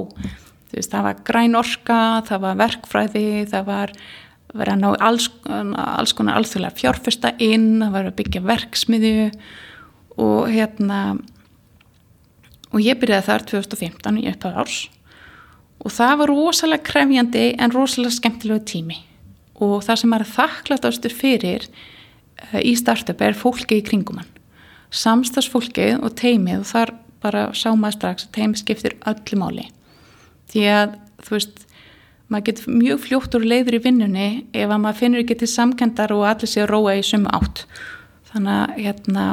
Veist, 0.69 0.91
það 0.93 1.05
var 1.07 1.21
græn 1.25 1.57
orka 1.57 1.99
það 2.29 2.43
var 2.45 2.59
verkfræði 2.59 3.27
það 3.49 3.65
var 3.67 3.93
verið 4.53 4.74
að 4.74 4.82
ná 4.82 4.88
alls, 5.06 5.27
alls 5.48 6.13
konar 6.18 6.39
alþjóðlega 6.39 6.79
fjárfesta 6.79 7.34
inn 7.44 7.84
það 7.84 7.96
var 7.96 8.08
að 8.10 8.15
byggja 8.20 8.46
verksmiðju 8.48 9.27
og 10.20 10.50
hérna 10.50 11.01
og 12.70 12.82
ég 12.84 12.98
byrjaði 13.01 13.27
þar 13.27 13.46
2015 13.51 14.22
í 14.22 14.25
upphav 14.32 14.63
árs 14.63 14.79
og 15.79 15.94
það 15.96 16.18
var 16.22 16.34
rosalega 16.34 16.88
krefjandi 16.89 17.46
en 17.56 17.72
rosalega 17.72 18.18
skemmtilegu 18.18 18.65
tími. 18.68 18.98
Og 19.60 19.79
það 19.84 20.01
sem 20.01 20.18
þakklátt 20.34 20.86
ástur 20.88 21.13
fyrir 21.15 21.65
uh, 21.68 22.60
í 22.63 22.74
startup 22.79 23.22
er 23.24 23.36
fólki 23.36 23.79
í 23.79 23.86
kringumann 23.86 24.27
samstagsfólki 24.89 25.91
og 26.00 26.15
teimið 26.18 26.63
og 26.63 26.70
þar 26.70 26.94
bara 27.24 27.41
sá 27.58 27.70
maður 27.75 27.98
strax 27.98 28.25
að 28.25 28.36
teimið 28.38 28.62
skiptir 28.63 28.96
öllu 29.10 29.39
máli. 29.39 29.65
Því 30.50 30.63
að 30.74 30.96
þú 31.25 31.36
veist, 31.36 31.65
maður 32.29 32.45
getur 32.50 32.74
mjög 32.74 33.00
fljótt 33.05 33.38
úr 33.38 33.45
leiður 33.45 33.79
í 33.79 33.83
vinnunni 33.83 34.27
ef 34.53 34.69
að 34.69 34.81
maður 34.83 35.00
finnur 35.01 35.24
ekki 35.24 35.39
til 35.41 35.50
samkendar 35.50 36.13
og 36.15 36.27
allir 36.29 36.51
sé 36.51 36.63
að 36.63 36.71
róa 36.74 36.98
í 37.00 37.05
sumu 37.05 37.31
átt. 37.33 37.63
Þannig 38.29 38.55
að 38.55 38.83
hérna 38.86 39.25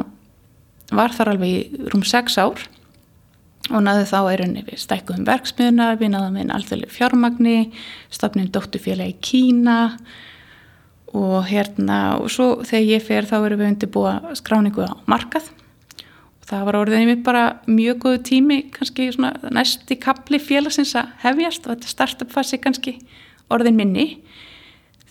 var 0.96 1.12
þar 1.16 1.34
alveg 1.34 1.76
rúm 1.92 2.04
6 2.06 2.38
ár 2.40 2.64
og 3.66 3.82
náðu 3.82 4.06
þá 4.06 4.18
er 4.30 4.44
henni 4.44 4.62
við 4.66 4.78
stækkuðum 4.78 5.26
verksmiðuna, 5.26 5.88
við 5.98 6.12
náðum 6.14 6.38
einn 6.40 6.54
alþjóðlega 6.54 6.94
fjármagni, 6.94 7.56
stafnum 8.14 8.48
dóttufélag 8.54 9.10
í 9.10 9.18
Kína 9.26 9.78
og 11.16 11.48
hérna 11.50 12.00
og 12.20 12.30
svo 12.32 12.48
þegar 12.66 12.90
ég 12.92 13.06
fer 13.06 13.26
þá 13.28 13.36
erum 13.40 13.62
við 13.62 13.72
undirbúa 13.72 14.14
skráningu 14.38 14.86
á 14.86 14.94
markað 15.10 15.50
það 16.46 16.66
var 16.68 16.78
orðinni 16.80 17.06
mér 17.10 17.20
bara 17.26 17.44
mjög 17.66 17.96
góðu 18.04 18.18
tími, 18.30 18.58
kannski 18.74 19.02
næsti 19.18 19.94
kapli 20.02 20.38
félagsins 20.42 20.92
að 20.98 21.06
hefjast 21.24 21.62
og 21.66 21.70
þetta 21.74 21.88
startup 21.90 22.30
fasi 22.34 22.56
kannski 22.62 22.92
orðin 23.52 23.78
minni. 23.78 24.06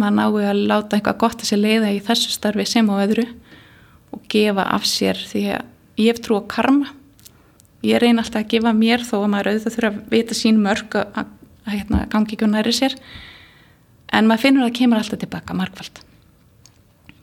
maður 0.00 0.16
nái 0.18 0.48
að 0.48 0.62
láta 0.70 0.98
eitthvað 0.98 1.20
gott 1.24 1.44
að 1.44 1.50
sé 1.50 1.58
leiða 1.58 1.92
í 1.94 2.00
þessu 2.04 2.32
starfi 2.34 2.66
sem 2.68 2.88
á 2.90 2.94
öðru 2.96 3.26
og 4.14 4.24
gefa 4.32 4.66
af 4.74 4.88
sér 4.88 5.20
því 5.28 5.44
að 5.58 6.02
ég 6.02 6.12
hef 6.12 6.22
trú 6.24 6.38
að 6.38 6.50
karma. 6.54 6.92
Ég 7.86 8.02
reyna 8.02 8.24
alltaf 8.24 8.42
að 8.42 8.52
gefa 8.54 8.74
mér 8.74 9.04
þó 9.06 9.16
að 9.20 9.30
maður 9.34 9.52
auðvitað 9.52 9.76
þurfa 9.76 9.92
að 9.92 10.12
vita 10.14 10.38
sín 10.38 10.60
mörg 10.62 10.98
að, 10.98 11.08
að, 11.22 11.32
að 11.66 11.76
hérna, 11.76 12.04
gangi 12.10 12.34
ekki 12.34 12.46
og 12.46 12.54
næri 12.54 12.74
sér. 12.74 12.98
En 14.14 14.30
maður 14.30 14.46
finnur 14.46 14.64
að 14.64 14.70
það 14.70 14.78
kemur 14.80 15.02
alltaf 15.02 15.22
tilbaka 15.22 15.58
markvald 15.58 16.04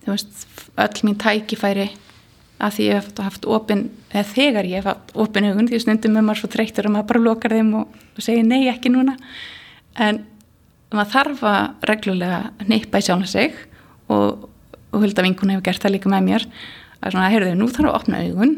þú 0.05 0.13
veist, 0.13 0.45
öll 0.77 1.05
mín 1.07 1.17
tækifæri 1.21 1.89
að 2.61 2.77
því 2.77 2.85
ég 2.87 2.99
hef 3.01 3.19
haft 3.19 3.47
opin, 3.51 3.87
eða 4.13 4.27
þegar 4.31 4.69
ég 4.69 4.79
hef 4.79 4.87
haft 4.87 5.11
opin 5.25 5.47
hugun, 5.49 5.67
því 5.67 5.81
stundum 5.83 6.19
er 6.19 6.25
maður 6.25 6.43
svo 6.43 6.51
þreytur 6.53 6.87
og 6.87 6.93
maður 6.95 7.09
bara 7.09 7.23
lokar 7.25 7.55
þeim 7.57 7.73
og, 7.81 7.97
og 8.15 8.23
segir 8.23 8.45
nei 8.47 8.69
ekki 8.71 8.91
núna. 8.93 9.17
En 9.99 10.21
maður 10.99 11.13
þarf 11.15 11.43
að 11.49 11.89
reglulega 11.91 12.39
neipa 12.69 13.01
í 13.01 13.05
sjána 13.05 13.29
sig 13.29 13.57
og, 14.11 14.47
og 14.91 15.03
Hulda 15.03 15.25
Vinkun 15.25 15.53
hefur 15.53 15.67
gert 15.67 15.83
það 15.83 15.95
líka 15.97 16.11
með 16.11 16.29
mér 16.29 16.47
að 17.01 17.15
svona, 17.15 17.31
heyrðu, 17.33 17.57
nú 17.59 17.69
þarf 17.71 17.91
að 17.91 17.99
opna 17.99 18.23
hugun 18.23 18.55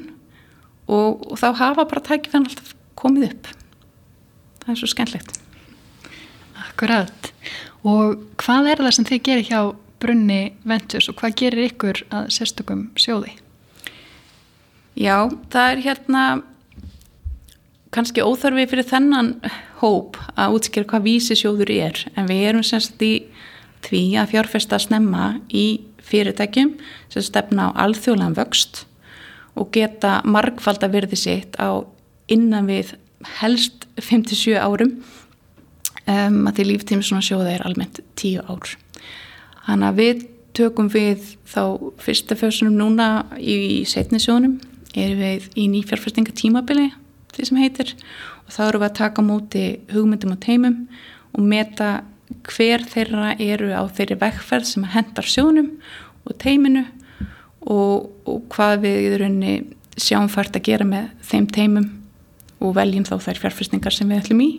og, 0.87 1.25
og 1.31 1.35
þá 1.41 1.47
hafa 1.63 1.87
bara 1.87 2.05
tækifæri 2.07 2.45
alltaf 2.45 2.73
komið 2.97 3.31
upp. 3.31 3.49
Það 4.63 4.73
er 4.73 4.79
svo 4.81 4.89
skemmtlegt 4.91 5.37
Akkurat. 6.67 7.31
Og 7.87 8.17
hvað 8.41 8.71
er 8.71 8.81
það 8.83 8.95
sem 8.95 9.07
þið 9.07 9.21
gerir 9.25 9.47
hjá 9.47 9.61
Brunni 9.97 10.41
Ventures 10.67 11.07
og 11.09 11.17
hvað 11.17 11.37
gerir 11.41 11.69
ykkur 11.71 12.03
að 12.13 12.29
sérstökum 12.35 12.83
sjóði? 12.99 13.33
Já, 14.97 15.25
það 15.53 15.71
er 15.71 15.81
hérna 15.85 16.23
kannski 17.93 18.25
óþarfi 18.25 18.67
fyrir 18.69 18.87
þennan 18.89 19.31
hóp 19.81 20.17
að 20.35 20.57
útskýra 20.57 20.89
hvað 20.91 21.07
vísisjóður 21.07 21.71
er 21.73 22.01
en 22.15 22.29
við 22.29 22.45
erum 22.49 22.65
semst 22.65 23.01
í 23.03 23.13
því 23.85 24.03
að 24.21 24.31
fjárfesta 24.33 24.79
snemma 24.81 25.37
í 25.53 25.67
fyrirtækjum 26.07 26.75
sem 27.13 27.25
stefna 27.25 27.69
á 27.71 27.77
alþjóðlan 27.85 28.37
vöxt 28.37 28.85
og 29.57 29.71
geta 29.75 30.21
margfald 30.25 30.83
að 30.85 30.97
verði 30.97 31.19
sitt 31.19 31.57
á 31.59 31.81
innan 32.31 32.69
við 32.69 32.95
helst 33.41 33.87
57 33.99 34.57
árum 34.57 34.97
um, 36.05 36.41
að 36.47 36.59
því 36.59 36.67
líftími 36.71 37.05
svona 37.05 37.25
sjóða 37.25 37.55
er 37.55 37.65
almennt 37.67 38.01
10 38.19 38.45
ár. 38.47 38.73
Þannig 39.67 39.89
að 39.89 40.01
við 40.01 40.25
tökum 40.57 40.89
við 40.91 41.33
þá 41.49 41.63
fyrsta 42.01 42.37
fjössunum 42.37 42.77
núna 42.79 43.09
í 43.37 43.83
setnisjónum, 43.89 44.57
erum 44.97 45.21
við 45.21 45.49
í 45.59 45.67
nýfjárfæstinga 45.73 46.33
tímabili, 46.37 46.89
því 47.35 47.49
sem 47.49 47.59
heitir, 47.61 47.93
og 48.47 48.53
þá 48.55 48.61
eru 48.67 48.81
við 48.81 48.89
að 48.89 48.99
taka 49.01 49.25
múti 49.25 49.63
hugmyndum 49.91 50.35
og 50.35 50.41
teimum 50.43 50.77
og 51.35 51.43
meta 51.43 51.89
hver 52.47 52.83
þeirra 52.87 53.35
eru 53.39 53.71
á 53.75 53.83
þeirri 53.87 54.17
vekkferð 54.23 54.69
sem 54.71 54.87
hendar 54.95 55.27
sjónum 55.27 55.73
og 56.27 56.37
teiminu 56.41 56.85
og, 57.67 58.07
og 58.27 58.47
hvað 58.53 58.81
við 58.85 58.97
í 59.03 59.13
rauninni 59.21 59.53
sjáum 59.97 60.29
fært 60.31 60.57
að 60.57 60.67
gera 60.69 60.87
með 60.87 61.11
þeim 61.27 61.47
teimum 61.53 61.87
og 62.63 62.73
veljum 62.77 63.05
þá 63.07 63.15
þær 63.21 63.43
fjárfæstingar 63.43 63.95
sem 63.95 64.09
við 64.09 64.23
ætlum 64.23 64.43
í 64.43 64.49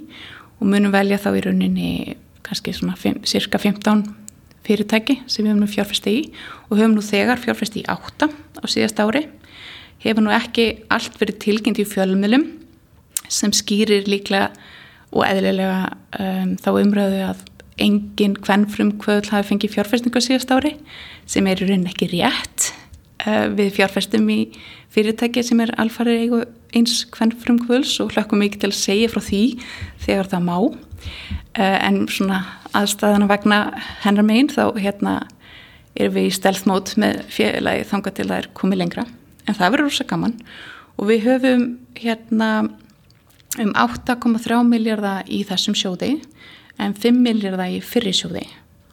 og 0.59 0.71
munum 0.71 0.95
velja 0.95 1.21
þá 1.23 1.31
í 1.33 1.45
rauninni 1.47 1.91
kannski 2.47 2.75
svona 2.77 2.97
cirka 3.29 3.61
15 3.61 4.05
fyrirtæki 4.69 5.21
sem 5.27 5.45
við 5.45 5.53
höfum 5.53 5.63
nú 5.65 5.71
fjárfæsti 5.71 6.15
í 6.15 6.23
og 6.69 6.79
höfum 6.79 6.97
nú 6.97 7.05
þegar 7.05 7.41
fjárfæsti 7.43 7.83
í 7.83 7.89
átta 7.89 8.29
á 8.29 8.65
síðast 8.69 9.01
ári. 9.01 9.27
Hefur 10.03 10.25
nú 10.25 10.33
ekki 10.35 10.85
allt 10.93 11.17
verið 11.21 11.41
tilkynnt 11.45 11.81
í 11.83 11.87
fjölumilum 11.89 12.45
sem 13.33 13.53
skýrir 13.55 14.09
líklega 14.09 14.51
og 15.13 15.25
eðlilega 15.25 15.93
um, 16.21 16.57
þá 16.61 16.71
umröðu 16.75 17.23
að 17.31 17.45
enginn 17.79 18.37
hvernfrum 18.43 18.97
kvöðl 19.01 19.31
hafi 19.31 19.53
fengið 19.53 19.77
fjárfæstingu 19.77 20.21
á 20.21 20.27
síðast 20.27 20.53
ári 20.53 20.75
sem 21.29 21.47
er 21.47 21.63
í 21.63 21.69
rauninni 21.69 21.93
ekki 21.93 22.11
rétt. 22.13 22.73
Uh, 23.23 23.49
við 23.55 23.77
fjárfæstum 23.79 24.29
í 24.31 24.41
fyrirtæki 24.95 25.45
sem 25.47 25.61
er 25.63 25.75
alfarið 25.81 26.25
eigu 26.25 26.43
eins 26.77 27.01
hvernfrum 27.15 27.61
kvöðls 27.65 27.97
og 28.03 28.13
hlökkum 28.15 28.43
mikið 28.43 28.65
til 28.65 28.73
að 28.73 28.79
segja 28.81 29.11
frá 29.13 29.23
því 29.25 29.43
þegar 30.05 30.31
það 30.35 30.47
má. 30.49 30.57
Uh, 30.59 31.79
en 31.79 32.05
svona 32.11 32.43
aðstæðana 32.77 33.31
vegna 33.31 33.61
hennar 34.05 34.27
meginn 34.27 34.53
þá 34.53 34.65
hérna 34.79 35.21
erum 35.99 36.15
við 36.15 36.29
í 36.29 36.35
stelðmót 36.37 36.95
með 37.01 37.23
félagi 37.33 37.87
þanga 37.91 38.13
til 38.15 38.29
það 38.29 38.41
er 38.41 38.51
komið 38.59 38.83
lengra 38.83 39.07
en 39.49 39.57
það 39.57 39.73
verður 39.75 39.89
rosa 39.89 40.07
gaman 40.09 40.37
og 40.99 41.09
við 41.11 41.25
höfum 41.27 41.65
hérna 41.99 42.51
um 43.65 43.75
8,3 43.77 44.63
miljardar 44.69 45.29
í 45.29 45.43
þessum 45.49 45.77
sjóði 45.79 46.17
en 46.79 46.95
5 46.95 47.21
miljardar 47.25 47.73
í 47.75 47.81
fyrirsjóði 47.85 48.47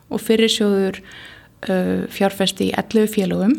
og 0.10 0.22
fyrirsjóður 0.22 1.02
uh, 1.02 2.06
fjárfesti 2.14 2.70
í 2.70 2.76
11 2.78 3.12
félagum 3.14 3.58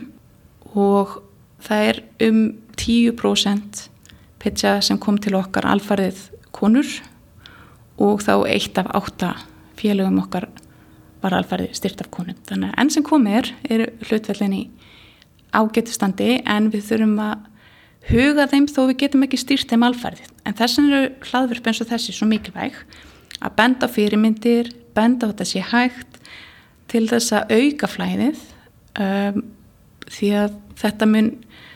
og 0.76 1.18
það 1.64 1.90
er 1.90 2.00
um 2.28 2.40
10% 2.76 3.86
pitcha 4.42 4.78
sem 4.84 4.98
kom 5.00 5.18
til 5.18 5.34
okkar 5.38 5.66
alfarið 5.68 6.26
konur 6.54 6.88
og 7.96 8.22
þá 8.25 8.34
eitt 8.50 8.78
af 8.78 8.90
átta 8.94 9.32
félögum 9.80 10.20
okkar 10.22 10.48
var 11.22 11.36
alferði 11.38 11.72
styrt 11.76 12.02
af 12.04 12.10
konum. 12.12 12.36
Þannig 12.48 12.72
að 12.72 12.80
enn 12.82 12.92
sem 12.92 13.04
komið 13.06 13.38
er, 13.40 13.50
er 13.72 13.84
hlutvellinni 14.08 14.62
ágetustandi 15.56 16.40
en 16.44 16.70
við 16.72 16.84
þurfum 16.90 17.20
að 17.25 17.46
huga 18.10 18.46
þeim 18.50 18.68
þó 18.70 18.80
við 18.90 18.98
getum 19.02 19.26
ekki 19.26 19.40
styrt 19.40 19.72
þeim 19.72 19.86
alferði. 19.88 20.26
En 20.47 20.55
þess 20.57 20.79
vegna 20.79 21.00
eru 21.00 21.31
hlaðverf 21.31 21.71
eins 21.71 21.83
og 21.83 21.91
þessi 21.91 22.15
svo 22.15 22.29
mikilvæg 22.31 22.79
að 23.43 23.57
benda 23.59 23.88
á 23.91 23.95
fyrirmyndir, 23.95 24.71
benda 24.97 25.29
á 25.29 25.31
þetta 25.33 25.49
sé 25.49 25.65
hægt 25.73 26.21
til 26.91 27.05
þess 27.11 27.35
að 27.35 27.57
auka 27.59 27.91
flæðið 27.91 28.43
um, 29.03 29.43
því 30.07 30.31
að 30.43 30.61
þetta 30.79 31.09
mun, 31.11 31.33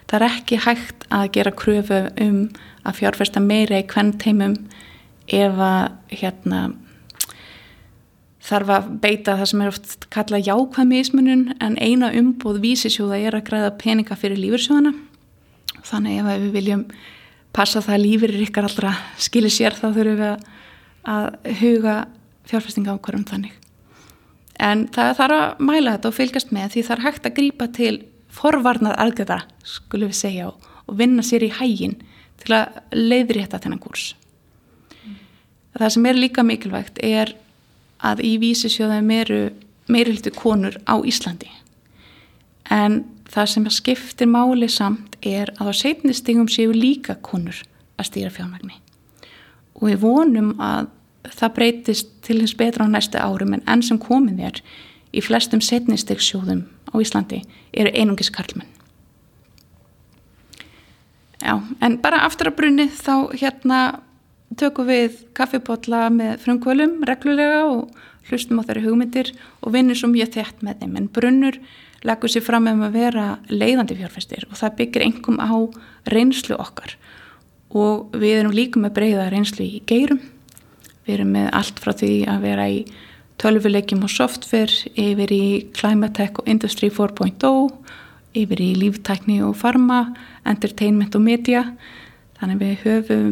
það 0.07 0.21
er 0.21 0.27
ekki 0.29 0.61
hægt 0.67 1.09
að 1.11 1.33
gera 1.37 1.57
kröfu 1.57 2.05
um 2.23 2.39
að 2.87 3.01
fjárfesta 3.01 3.43
meira 3.43 3.81
í 3.81 3.89
hvern 3.91 4.15
teimum 4.23 4.57
ef 5.31 5.61
að 5.63 6.15
hérna 6.23 6.63
þarf 8.51 8.73
að 8.75 8.91
beita 9.03 9.37
það 9.39 9.51
sem 9.51 9.63
er 9.63 9.71
oft 9.71 10.09
kalla 10.15 10.41
jákvæð 10.41 10.91
mismunum 10.91 11.45
en 11.61 11.77
eina 11.79 12.11
umbúð 12.17 12.63
vísisjóða 12.65 13.21
er 13.21 13.37
að 13.37 13.47
græða 13.51 13.75
peninga 13.83 14.17
fyrir 14.19 14.41
lífursjóðana 14.41 14.95
þannig 15.87 16.21
ef 16.23 16.31
við 16.31 16.55
viljum 16.57 16.85
passa 17.57 17.83
það 17.83 17.97
að 17.97 18.05
lífur 18.05 18.35
ykkar 18.47 18.69
allra 18.69 18.95
skilir 19.21 19.53
sér 19.53 19.77
þá 19.77 19.89
þurfum 19.89 20.21
við 20.21 20.47
að, 21.11 21.27
huga 21.61 21.97
fjárfestinga 22.51 22.95
ákvarðum 22.97 23.27
þannig 23.31 23.57
en 24.61 24.87
það 24.93 25.13
þarf 25.19 25.37
að 25.37 25.65
mæla 25.71 25.97
þetta 25.97 26.11
og 26.11 26.17
fylgast 26.17 26.55
með 26.55 26.75
því 26.75 26.87
það 26.87 26.97
er 26.97 27.05
hægt 27.07 27.29
að 27.29 27.37
grýpa 27.39 27.69
til 27.77 27.95
forvarnað 28.31 28.99
aðgjöða 29.05 29.39
skulum 29.67 30.13
við 30.13 30.21
segja 30.21 30.51
og 30.51 30.97
vinna 31.01 31.25
sér 31.27 31.47
í 31.47 31.53
hægin 31.57 31.97
til 32.41 32.57
að 32.57 32.81
leiðri 32.97 33.45
þetta 33.45 33.63
þennan 33.65 33.83
kurs 33.83 34.11
mm. 35.05 35.17
það 35.79 35.95
sem 35.97 36.11
er 36.11 36.21
líka 36.21 36.45
mikilvægt 36.47 37.01
er 37.07 37.35
að 38.01 38.23
í 38.25 38.37
vísisjóðum 38.43 39.11
eru 39.17 39.41
meirhildu 39.91 40.33
konur 40.37 40.79
á 40.87 40.95
Íslandi 41.03 41.51
en 42.71 43.03
það 43.31 43.51
sem 43.53 43.69
skiptir 43.71 44.31
máli 44.31 44.69
samt 44.71 45.17
er 45.27 45.53
að 45.59 45.71
á 45.71 45.75
setnistingum 45.83 46.49
séu 46.51 46.73
líka 46.75 47.17
konur 47.23 47.63
að 48.01 48.09
stýra 48.11 48.33
fjármagni. 48.35 48.77
Og 49.79 49.91
við 49.91 50.03
vonum 50.03 50.55
að 50.61 50.91
það 51.37 51.55
breytist 51.57 52.13
til 52.27 52.41
hins 52.41 52.57
betra 52.57 52.87
á 52.89 52.89
næstu 52.91 53.21
árum 53.21 53.55
en 53.55 53.65
enn 53.69 53.85
sem 53.85 54.01
komin 54.01 54.41
er 54.41 54.61
í 55.13 55.23
flestum 55.23 55.63
setnistegsjóðum 55.63 56.65
á 56.91 56.95
Íslandi 56.99 57.43
eru 57.73 57.93
einungis 57.95 58.33
karlmenn. 58.33 58.69
Já, 61.41 61.57
en 61.81 61.97
bara 62.03 62.25
aftur 62.27 62.51
að 62.51 62.59
brunni 62.59 62.87
þá 62.93 63.33
hérna 63.33 63.81
tökum 64.61 64.89
við 64.91 65.23
kaffipotla 65.37 66.09
með 66.13 66.43
frumkvölum 66.45 66.99
reglulega 67.09 67.63
og 67.71 67.95
hlustum 68.29 68.61
á 68.61 68.67
þeirri 68.67 68.85
hugmyndir 68.85 69.31
og 69.63 69.73
vinnum 69.75 69.97
svo 69.97 70.11
mjög 70.13 70.35
þett 70.37 70.65
með 70.67 70.83
þeim. 70.83 70.99
En 70.99 71.09
brunnur 71.09 71.61
leggur 72.07 72.33
sér 72.33 72.45
fram 72.45 72.69
um 72.71 72.83
að 72.87 72.97
vera 72.97 73.27
leiðandi 73.53 73.99
fjárfæstir 73.99 74.47
og 74.49 74.59
það 74.61 74.77
byggir 74.79 75.05
engum 75.07 75.41
á 75.43 75.53
reynslu 76.09 76.57
okkar. 76.57 76.97
Og 77.71 78.17
við 78.17 78.41
erum 78.41 78.57
líka 78.57 78.81
með 78.83 78.97
breyða 78.97 79.29
reynslu 79.31 79.67
í 79.67 79.83
geirum. 79.87 80.21
Við 81.07 81.15
erum 81.19 81.33
með 81.37 81.51
allt 81.61 81.83
frá 81.83 81.93
því 81.95 82.13
að 82.31 82.47
vera 82.47 82.67
í 82.71 82.81
tölvuleikjum 83.41 84.05
og 84.05 84.13
software 84.13 84.91
yfir 85.01 85.33
í 85.33 85.45
Climate 85.77 86.17
Tech 86.19 86.41
og 86.41 86.49
Industry 86.51 86.91
4.0 86.93 87.71
yfir 88.37 88.63
í 88.63 88.73
líftækni 88.79 89.41
og 89.45 89.57
farma 89.61 90.03
entertainment 90.49 91.17
og 91.17 91.25
media. 91.25 91.65
Þannig 92.41 92.61
við 92.61 92.85
höfum 92.85 93.31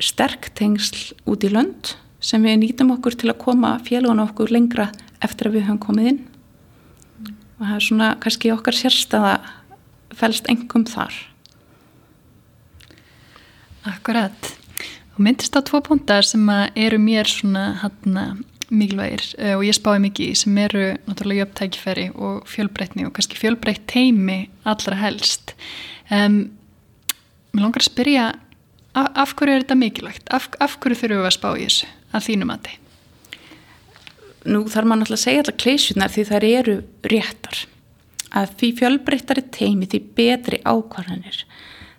sterk 0.00 0.50
tengsl 0.56 1.12
út 1.28 1.44
í 1.44 1.52
lönd 1.52 1.94
sem 2.24 2.42
við 2.44 2.60
nýtum 2.62 2.92
okkur 2.96 3.16
til 3.16 3.32
að 3.32 3.40
koma 3.42 3.76
félagun 3.84 4.24
okkur 4.24 4.52
lengra 4.52 4.90
eftir 5.24 5.48
að 5.48 5.58
við 5.58 5.68
höfum 5.68 5.84
komið 5.86 6.12
inn. 6.12 6.20
Og 7.60 7.66
það 7.66 7.74
er 7.76 7.86
svona 7.86 8.12
kannski 8.22 8.52
okkar 8.54 8.76
sérstaða 8.76 9.34
fælst 10.16 10.48
engum 10.50 10.86
þar 10.88 11.14
Akkurat 13.88 14.50
og 15.14 15.20
myndist 15.24 15.56
á 15.56 15.60
tvo 15.64 15.80
púntar 15.84 16.26
sem 16.26 16.48
eru 16.74 16.98
mér 17.00 17.28
svona 17.28 17.66
hann 17.84 18.44
mikilvægir 18.70 19.24
uh, 19.38 19.54
og 19.58 19.64
ég 19.66 19.76
spáði 19.76 20.04
mikið 20.06 20.34
sem 20.42 20.58
eru 20.62 20.84
náttúrulega 21.06 21.44
jöfntækifæri 21.44 22.06
og 22.14 22.46
fjölbreytni 22.48 23.06
og 23.08 23.14
kannski 23.16 23.40
fjölbreytt 23.40 23.88
teimi 23.90 24.44
allra 24.64 24.98
helst 25.00 25.54
um, 26.10 26.48
Mér 27.50 27.64
langar 27.66 27.82
að 27.82 27.88
spyrja 27.88 28.26
af, 28.94 29.08
af 29.18 29.32
hverju 29.34 29.56
er 29.56 29.64
þetta 29.64 29.76
mikilvægt? 29.78 30.28
Af, 30.30 30.46
af 30.62 30.76
hverju 30.78 31.00
þurfum 31.00 31.24
við 31.24 31.30
að 31.30 31.34
spá 31.34 31.48
í 31.56 31.64
þessu 31.64 31.88
að 32.14 32.26
þínum 32.28 32.54
að 32.54 32.68
þið? 32.68 32.79
Nú 34.48 34.62
þarf 34.72 34.88
maður 34.88 35.02
náttúrulega 35.02 35.18
að 35.18 35.24
segja 35.24 35.42
alltaf 35.42 35.58
kleysjunar 35.60 36.12
því 36.14 36.24
þær 36.30 36.46
eru 36.48 36.76
réttar. 37.12 37.58
Að 38.30 38.54
því 38.60 38.70
fjölbreyttari 38.78 39.42
teimi 39.52 39.88
því 39.90 40.00
betri 40.16 40.60
ákvarðanir. 40.64 41.42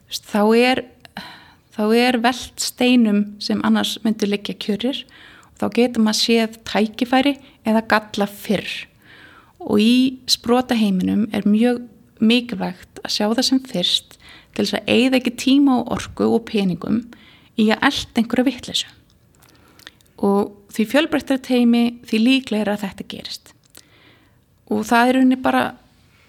Þá 0.09 0.43
er, 0.57 0.83
þá 1.75 1.83
er 1.99 2.17
veld 2.23 2.63
steinum 2.63 3.21
sem 3.43 3.61
annars 3.67 3.97
myndur 4.05 4.31
liggja 4.31 4.55
kjörir 4.57 5.03
og 5.51 5.59
þá 5.61 5.67
getur 5.77 6.05
maður 6.05 6.21
séð 6.21 6.57
tækifæri 6.65 7.35
eða 7.67 7.83
galla 7.93 8.27
fyrr. 8.31 8.71
Og 9.61 9.83
í 9.83 9.95
sprota 10.31 10.77
heiminum 10.79 11.27
er 11.35 11.45
mjög 11.45 11.83
mikilvægt 12.21 13.03
að 13.03 13.13
sjá 13.13 13.27
það 13.27 13.45
sem 13.45 13.61
fyrst 13.69 14.17
til 14.55 14.65
þess 14.65 14.79
að 14.79 14.89
eigða 14.95 15.19
ekki 15.19 15.35
tíma 15.45 15.77
og 15.81 15.93
orku 15.97 16.27
og 16.27 16.45
peningum 16.49 17.03
í 17.59 17.69
að 17.69 17.85
elda 17.91 18.21
einhverja 18.21 18.47
vittlesu. 18.47 18.89
Og 20.21 20.60
því 20.71 20.87
fjölbreyttari 20.93 21.43
teimi 21.45 21.83
því 22.07 22.21
líklega 22.25 22.65
er 22.65 22.73
að 22.73 22.85
þetta 22.85 23.07
gerist. 23.11 23.53
Og 24.71 24.85
það 24.87 25.11
er 25.11 25.19
unni 25.21 25.37
bara 25.39 25.63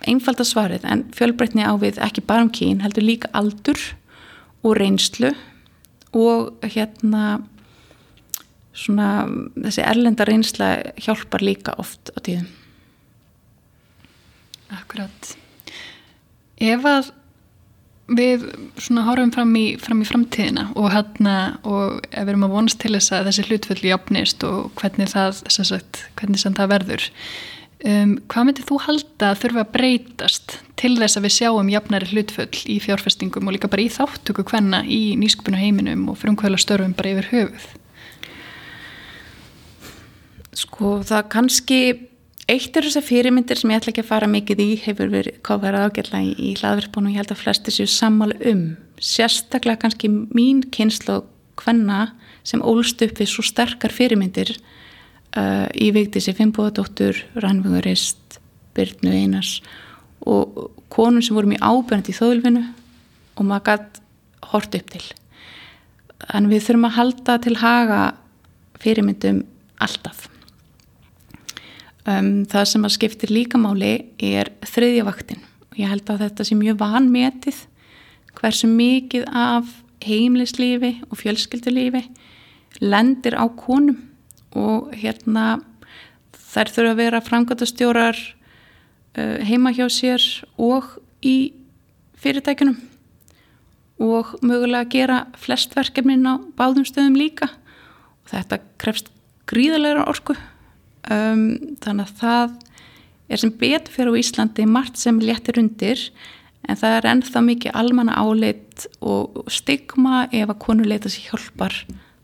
einfalda 0.09 0.45
svarið 0.47 0.87
en 0.91 1.05
fjölbreytni 1.15 1.63
á 1.63 1.73
við 1.79 2.01
ekki 2.03 2.25
bara 2.27 2.47
um 2.47 2.51
kín 2.51 2.83
heldur 2.83 3.07
líka 3.07 3.31
aldur 3.39 3.79
og 4.63 4.77
reynslu 4.79 5.31
og 6.13 6.67
hérna 6.67 7.43
svona 8.73 9.27
þessi 9.55 9.85
erlenda 9.85 10.27
reynsla 10.27 10.75
hjálpar 11.05 11.45
líka 11.45 11.77
oft 11.79 12.11
á 12.17 12.19
tíðum. 12.25 12.49
Akkurat. 14.73 15.35
Ef 16.57 16.87
að 16.89 17.11
við 18.19 18.45
svona 18.81 19.07
horfum 19.07 19.33
fram 19.35 19.55
í, 19.59 19.65
fram 19.81 20.03
í 20.03 20.09
framtíðina 20.09 20.69
og 20.79 20.91
hérna 20.95 21.37
og 21.69 22.03
ef 22.11 22.23
við 22.23 22.35
erum 22.35 22.47
að 22.49 22.55
vonast 22.57 22.81
til 22.83 22.93
þess 22.97 23.15
að 23.17 23.31
þessi 23.31 23.47
hlutföll 23.49 23.89
jafnist 23.89 24.47
og 24.49 24.71
hvernig 24.81 25.11
það, 25.13 25.43
sagt, 25.53 26.05
hvernig 26.21 26.43
það 26.43 26.73
verður 26.73 27.09
um, 27.87 28.15
hvað 28.31 28.49
myndir 28.49 28.69
þú 28.69 28.79
halda 28.87 29.31
að 29.33 29.43
þurfa 29.43 29.65
að 29.65 29.73
breytast 29.77 30.57
til 30.81 30.95
þess 30.99 31.19
að 31.19 31.27
við 31.27 31.37
sjáum 31.37 31.73
jafnari 31.73 32.11
hlutföll 32.13 32.63
í 32.71 32.79
fjárfestingum 32.83 33.49
og 33.49 33.57
líka 33.57 33.71
bara 33.73 33.85
í 33.85 33.93
þáttöku 33.93 34.47
hvenna 34.51 34.83
í 34.87 35.03
nýskupinu 35.21 35.61
heiminum 35.61 36.09
og 36.13 36.19
frumkvæðla 36.23 36.61
störfum 36.63 36.97
bara 36.99 37.15
yfir 37.15 37.31
höfuð? 37.33 37.69
Sko 40.63 40.99
það 41.09 41.29
kannski 41.33 41.83
Eitt 42.51 42.75
er 42.75 42.83
þessar 42.89 43.05
fyrirmyndir 43.07 43.59
sem 43.59 43.71
ég 43.71 43.79
ætla 43.79 43.93
ekki 43.93 44.03
að 44.03 44.09
fara 44.09 44.29
mikið 44.31 44.63
í 44.65 44.71
hefur 44.83 45.13
verið 45.13 45.37
kofverað 45.47 45.93
ágætla 45.93 46.23
í, 46.27 46.33
í 46.35 46.55
hlaðverfbónu 46.59 47.11
og 47.11 47.15
ég 47.15 47.21
held 47.23 47.35
að 47.35 47.43
flesti 47.45 47.75
séu 47.75 47.87
sammála 47.91 48.35
um. 48.51 48.65
Sérstaklega 48.99 49.85
kannski 49.85 50.11
mín 50.11 50.65
kynslu 50.75 51.21
hvenna 51.63 52.09
sem 52.43 52.65
ólst 52.67 53.03
upp 53.05 53.21
við 53.21 53.31
svo 53.31 53.45
sterkar 53.47 53.95
fyrirmyndir 53.95 54.57
uh, 54.57 55.69
í 55.71 55.93
viktísi 55.95 56.35
Fimboðadóttur, 56.35 57.21
Rannvöngurist, 57.39 58.41
Byrnu 58.75 59.15
Einars 59.15 59.61
og 60.27 60.73
konum 60.93 61.23
sem 61.23 61.39
vorum 61.39 61.55
í 61.55 61.63
ábyrgandi 61.63 62.11
í 62.11 62.19
þóðulvinu 62.19 62.65
og 63.39 63.47
maður 63.47 63.69
gætt 63.71 64.03
hort 64.51 64.77
upp 64.79 64.93
til. 64.97 65.05
Þannig 66.27 66.57
við 66.57 66.67
þurfum 66.67 66.91
að 66.91 66.99
halda 66.99 67.41
til 67.47 67.57
haga 67.63 68.03
fyrirmyndum 68.83 69.43
alltaf. 69.83 70.32
Um, 72.03 72.43
það 72.51 72.65
sem 72.67 72.87
að 72.87 72.95
skiptir 72.97 73.31
líkamáli 73.31 73.93
er 74.19 74.51
þriðja 74.67 75.05
vaktin. 75.07 75.43
Og 75.71 75.79
ég 75.79 75.91
held 75.93 76.09
að 76.11 76.25
þetta 76.25 76.47
sé 76.49 76.57
mjög 76.59 76.81
vanmetið 76.81 77.61
hversu 78.41 78.71
mikið 78.71 79.29
af 79.31 79.71
heimlislífi 80.03 80.97
og 81.07 81.21
fjölskyldulífi 81.21 82.03
lendir 82.83 83.39
á 83.39 83.47
konum. 83.55 84.01
Og 84.59 84.91
hérna 84.99 85.61
þær 86.35 86.75
þurfa 86.75 86.91
að 86.91 87.03
vera 87.05 87.23
framgöndastjórar 87.23 88.19
uh, 88.19 89.39
heima 89.47 89.71
hjá 89.71 89.87
sér 89.87 90.27
og 90.59 90.97
í 91.23 91.55
fyrirtækunum 92.19 92.81
og 94.03 94.35
mögulega 94.43 94.83
að 94.83 94.91
gera 94.91 95.19
flest 95.39 95.77
verkefnin 95.79 96.27
á 96.27 96.43
báðum 96.59 96.83
stöðum 96.83 97.15
líka. 97.15 97.47
Og 98.27 98.35
þetta 98.35 98.59
krefst 98.83 99.15
gríðalegra 99.47 100.09
orku 100.11 100.35
um, 101.11 101.77
þannig 101.83 102.07
að 102.07 102.15
það 102.21 102.55
er 103.33 103.41
sem 103.41 103.53
betur 103.59 103.95
fyrir 103.95 104.13
á 104.13 104.21
Íslandi 104.21 104.67
margt 104.69 105.01
sem 105.01 105.21
léttir 105.23 105.61
undir 105.63 106.01
en 106.69 106.79
það 106.79 106.97
er 106.99 107.09
ennþá 107.13 107.43
mikið 107.47 107.79
almanna 107.79 108.19
áleitt 108.21 108.87
og 109.01 109.47
stigma 109.51 110.27
ef 110.31 110.51
að 110.51 110.61
konu 110.63 110.87
leita 110.87 111.11
sér 111.11 111.33
hjálpar 111.33 111.75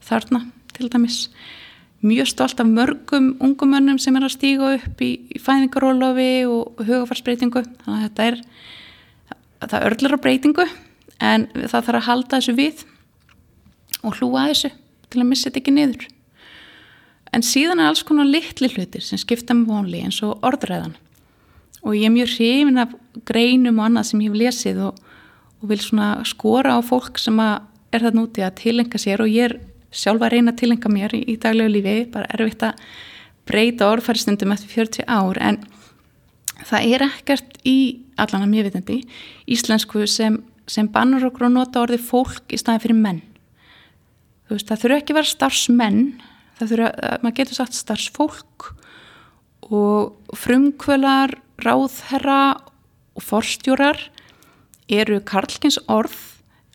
þarna 0.05 0.45
til 0.77 0.91
dæmis. 0.93 1.29
Mjög 1.99 2.29
stolt 2.31 2.61
af 2.63 2.69
mörgum 2.71 3.33
ungumönnum 3.43 3.99
sem 3.99 4.15
er 4.15 4.29
að 4.29 4.37
stíga 4.37 4.75
upp 4.77 5.01
í, 5.03 5.11
í 5.35 5.41
fæðingarólofi 5.43 6.47
og 6.47 6.85
hugafarsbreytingu 6.85 7.65
þannig 7.65 7.97
að 7.97 8.05
þetta 8.05 8.29
er 8.29 8.39
það 9.67 9.89
örlur 9.89 10.15
á 10.15 10.23
breytingu 10.23 10.69
en 11.19 11.49
það 11.57 11.89
þarf 11.89 11.99
að 11.99 12.07
halda 12.07 12.39
þessu 12.39 12.55
við 12.55 12.85
og 14.05 14.21
hlúa 14.21 14.47
þessu 14.53 14.71
til 15.11 15.25
að 15.25 15.29
missa 15.33 15.49
þetta 15.49 15.63
ekki 15.65 15.75
niður 15.75 16.07
En 17.35 17.45
síðan 17.45 17.83
er 17.83 17.91
alls 17.91 18.05
konar 18.07 18.29
litli 18.29 18.71
hlutir 18.73 19.05
sem 19.05 19.21
skipta 19.21 19.57
með 19.57 19.73
vonli 19.73 20.03
eins 20.07 20.21
og 20.25 20.41
orðræðan. 20.47 20.97
Og 21.85 21.95
ég 21.95 22.09
er 22.09 22.15
mjög 22.15 22.35
hrifin 22.35 22.83
af 22.83 22.95
greinum 23.29 23.79
og 23.79 23.89
annað 23.89 24.11
sem 24.11 24.23
ég 24.25 24.33
hef 24.33 24.41
lesið 24.43 24.81
og, 24.89 25.03
og 25.61 25.73
vil 25.73 25.81
svona 25.83 26.09
skora 26.27 26.79
á 26.79 26.81
fólk 26.83 27.21
sem 27.21 27.39
er 27.39 28.05
það 28.05 28.19
núti 28.19 28.45
að 28.45 28.57
tilenga 28.63 29.01
sér 29.01 29.23
og 29.25 29.31
ég 29.33 29.51
er 29.51 29.59
sjálfa 29.95 30.29
að 30.29 30.35
reyna 30.37 30.53
að 30.53 30.61
tilenga 30.63 30.93
mér 30.93 31.15
í, 31.17 31.23
í 31.33 31.37
daglegu 31.41 31.73
lífi, 31.73 31.97
bara 32.13 32.29
erfitt 32.35 32.65
að 32.67 32.83
breyta 33.49 33.89
orðfæristundum 33.93 34.53
eftir 34.53 34.73
40 34.75 35.07
ár. 35.09 35.41
En 35.41 35.63
það 36.69 36.93
er 36.95 37.07
ekkert 37.09 37.59
í 37.69 37.79
allan 38.19 38.45
að 38.45 38.53
mjög 38.53 38.69
vitandi 38.69 38.99
íslensku 39.49 40.05
sem, 40.11 40.43
sem 40.69 40.89
bannur 40.93 41.31
okkur 41.31 41.49
að 41.49 41.57
nota 41.57 41.85
orði 41.85 42.01
fólk 42.03 42.53
í 42.53 42.61
staði 42.61 42.85
fyrir 42.87 42.99
menn. 42.99 43.23
Veist, 44.49 44.69
það 44.69 44.83
þurfa 44.83 45.01
ekki 45.03 45.15
að 45.15 45.21
vera 45.21 45.33
starfsmenn 45.33 46.03
það 46.59 46.73
þurfa, 46.73 47.13
maður 47.23 47.37
getur 47.41 47.59
sagt 47.59 47.79
starfsfólk 47.79 48.71
og 49.69 50.37
frumkvölar 50.39 51.35
ráðherra 51.63 52.41
og 53.19 53.25
forstjórar 53.27 54.01
eru 54.89 55.21
karlkins 55.27 55.79
orð 55.91 56.17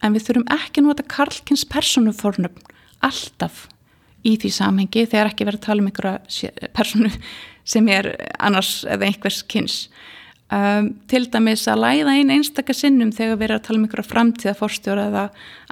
en 0.04 0.16
við 0.16 0.28
þurfum 0.28 0.50
ekki 0.54 0.84
nota 0.84 1.06
karlkins 1.08 1.64
personufornöfn 1.70 2.74
alltaf 3.04 3.68
í 4.24 4.36
því 4.40 4.52
samhengi 4.56 5.06
þegar 5.10 5.32
ekki 5.32 5.48
verið 5.48 5.60
að 5.62 5.68
tala 5.68 5.84
um 5.84 5.90
einhverja 5.90 6.70
personu 6.76 7.12
sem 7.68 7.88
er 7.92 8.12
annars 8.44 8.84
eða 8.88 9.08
einhvers 9.08 9.42
kynns 9.52 9.78
um, 10.52 10.92
til 11.12 11.26
dæmis 11.32 11.66
að 11.72 11.84
læða 11.84 12.16
einn 12.18 12.34
einstakar 12.38 12.78
sinnum 12.78 13.12
þegar 13.16 13.40
við 13.40 13.48
erum 13.48 13.62
að 13.62 13.66
tala 13.68 13.80
um 13.80 13.88
einhverja 13.88 14.10
framtíða 14.12 14.56
forstjóra 14.60 15.08
eða 15.12 15.26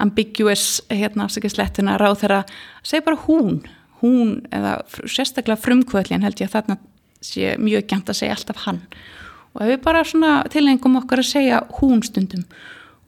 ambiguous 0.04 0.66
hérna 0.92 1.28
afsækislettuna 1.28 1.98
ráð 2.02 2.24
þeirra 2.24 2.42
segi 2.84 3.06
bara 3.08 3.24
hún, 3.28 3.62
hún 4.02 4.42
eða 4.54 4.80
sérstaklega 5.06 5.62
frumkvöldin 5.62 6.26
held 6.26 6.42
ég 6.42 6.50
að 6.50 6.58
þarna 6.58 6.78
sé 7.22 7.56
mjög 7.62 7.88
gæmt 7.92 8.10
að 8.10 8.20
segja 8.22 8.36
alltaf 8.38 8.64
hann. 8.66 8.82
Og 9.54 9.64
ef 9.64 9.74
við 9.74 9.82
bara 9.86 10.04
svona 10.08 10.34
tilengum 10.52 10.98
okkar 11.02 11.22
að 11.22 11.32
segja 11.32 11.62
hún 11.80 12.02
stundum 12.06 12.46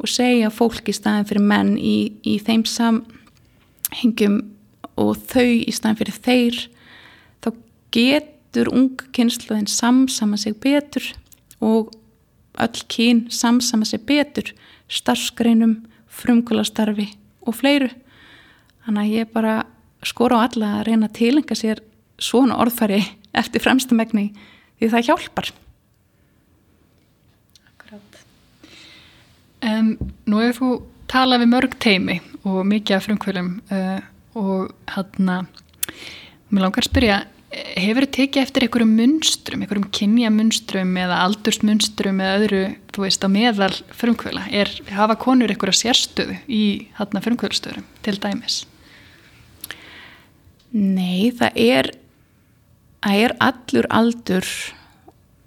og 0.01 0.09
segja 0.11 0.51
fólk 0.53 0.89
í 0.91 0.95
staðin 0.95 1.27
fyrir 1.29 1.45
menn 1.47 1.73
í, 1.77 2.13
í 2.25 2.37
þeim 2.43 2.65
samhengjum 2.67 4.39
og 4.99 5.17
þau 5.31 5.49
í 5.63 5.73
staðin 5.73 5.99
fyrir 6.01 6.19
þeir 6.27 6.59
þá 7.43 7.49
getur 7.95 8.71
unga 8.73 9.09
kynsluðin 9.15 9.69
samsama 9.71 10.37
sig 10.41 10.57
betur 10.61 11.07
og 11.63 11.93
öll 12.61 12.85
kyn 12.91 13.25
samsama 13.33 13.87
sig 13.87 14.03
betur 14.05 14.51
starfsgreinum, 14.93 15.83
frumkvölastarfi 16.11 17.07
og 17.47 17.55
fleiru. 17.57 17.89
Þannig 18.85 19.03
að 19.03 19.15
ég 19.15 19.31
bara 19.33 19.55
skor 20.09 20.35
á 20.35 20.45
alla 20.45 20.71
að 20.79 20.87
reyna 20.89 21.09
að 21.09 21.17
tilenga 21.19 21.57
sér 21.57 21.83
svona 22.21 22.59
orðfæri 22.61 23.01
eftir 23.41 23.63
fremstumegni 23.63 24.29
því 24.79 24.93
það 24.93 25.07
hjálpar. 25.09 25.53
Um, 29.63 29.93
nú 30.27 30.41
hefur 30.43 30.57
þú 30.57 30.69
talað 31.07 31.45
við 31.45 31.51
mörg 31.53 31.75
teimi 31.79 32.17
og 32.43 32.65
mikið 32.67 32.97
af 32.97 33.05
frumkvölum 33.05 33.51
uh, 33.71 34.01
og 34.35 34.73
hann 34.91 35.29
að 35.31 35.61
mér 36.49 36.65
langar 36.65 36.83
að 36.83 36.89
spyrja 36.89 37.19
hefur 37.53 38.07
þið 38.07 38.13
tekið 38.17 38.41
eftir 38.41 38.65
einhverjum 38.65 38.93
munstrum 38.97 39.63
einhverjum 39.63 39.87
kynjamunstrum 39.93 40.93
eða 41.03 41.21
aldursmunstrum 41.27 42.21
eða 42.23 42.35
öðru, 42.39 42.61
þú 42.95 43.05
veist, 43.05 43.25
á 43.25 43.29
meðal 43.31 43.71
frumkvöla, 43.93 44.45
er, 44.51 44.71
hafa 44.93 45.17
konur 45.21 45.53
einhverja 45.53 45.83
sérstöðu 45.83 46.37
í 46.49 46.63
hann 46.97 47.19
að 47.19 47.29
frumkvölustöðurum 47.29 47.89
til 48.05 48.17
dæmis? 48.23 48.63
Nei, 50.73 51.29
það 51.37 51.59
er 51.59 51.91
það 53.03 53.19
er 53.25 53.35
allur 53.43 53.87
aldur 53.93 54.47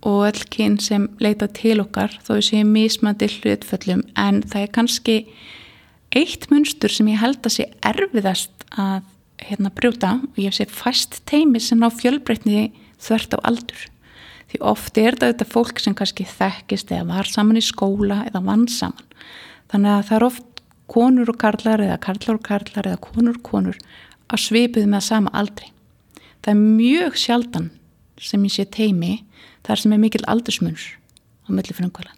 og 0.06 0.20
öll 0.28 0.44
kyn 0.52 0.76
sem 0.78 1.08
leita 1.18 1.48
til 1.50 1.80
okkar 1.82 2.12
þó 2.22 2.36
séum 2.44 2.70
mismandi 2.76 3.26
hlutföllum 3.32 4.04
en 4.14 4.42
það 4.46 4.62
er 4.62 4.72
kannski 4.76 5.16
eitt 6.14 6.46
munstur 6.52 6.92
sem 6.92 7.08
ég 7.10 7.18
held 7.20 7.42
að 7.42 7.56
sé 7.56 7.66
erfiðast 7.84 8.66
að 8.78 9.02
hérna 9.42 9.72
brjóta. 9.74 10.16
Og 10.34 10.40
ég 10.40 10.54
sé 10.54 10.66
fast 10.70 11.20
teimi 11.28 11.60
sem 11.60 11.80
ná 11.80 11.88
fjölbreytni 11.92 12.70
þvert 13.02 13.36
á 13.36 13.38
aldur. 13.50 13.86
Því 14.46 14.62
ofti 14.62 15.02
er 15.02 15.18
þetta 15.20 15.48
fólk 15.48 15.82
sem 15.82 15.96
kannski 15.96 16.26
þekkist 16.28 16.92
eða 16.94 17.08
var 17.10 17.30
saman 17.30 17.58
í 17.58 17.64
skóla 17.64 18.22
eða 18.28 18.44
vann 18.46 18.66
saman. 18.70 19.08
Þannig 19.72 19.92
að 19.92 20.04
það 20.08 20.16
er 20.16 20.26
oft 20.28 20.62
konur 20.86 21.32
og 21.32 21.38
karlar 21.42 21.82
eða 21.82 21.98
karlar 22.02 22.38
og 22.38 22.44
karlar 22.46 22.88
eða 22.92 23.02
konur 23.02 23.40
og 23.40 23.46
konur 23.48 23.80
að 24.32 24.42
svipið 24.42 24.88
með 24.90 25.06
sama 25.06 25.32
aldri. 25.36 25.70
Það 26.42 26.52
er 26.52 26.60
mjög 26.62 27.18
sjaldan 27.20 27.70
sem 28.22 28.44
ég 28.46 28.54
sé 28.54 28.66
teimi 28.72 29.14
þar 29.66 29.82
sem 29.82 29.94
er 29.94 30.02
mikil 30.02 30.22
aldursmunns 30.30 30.92
á 31.46 31.48
milli 31.54 31.74
frumkvæla. 31.76 32.12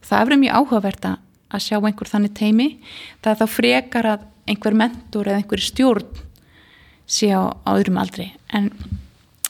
Og 0.00 0.08
það 0.08 0.18
er 0.20 0.28
verið 0.28 0.42
mjög 0.44 0.58
áhugavert 0.58 1.06
að 1.10 1.64
sjá 1.64 1.76
einhver 1.78 2.10
þannig 2.10 2.34
teimi 2.38 2.68
það 3.22 3.32
er 3.32 3.38
þá 3.40 3.54
frekar 3.54 4.10
að 4.14 4.26
einhver 4.50 4.76
mentor 4.78 5.30
eða 5.30 5.42
einhver 5.42 5.62
stjórn 5.62 6.20
sé 7.10 7.30
á, 7.34 7.50
á 7.50 7.70
öðrum 7.74 7.98
aldri. 8.00 8.30
En 8.54 8.70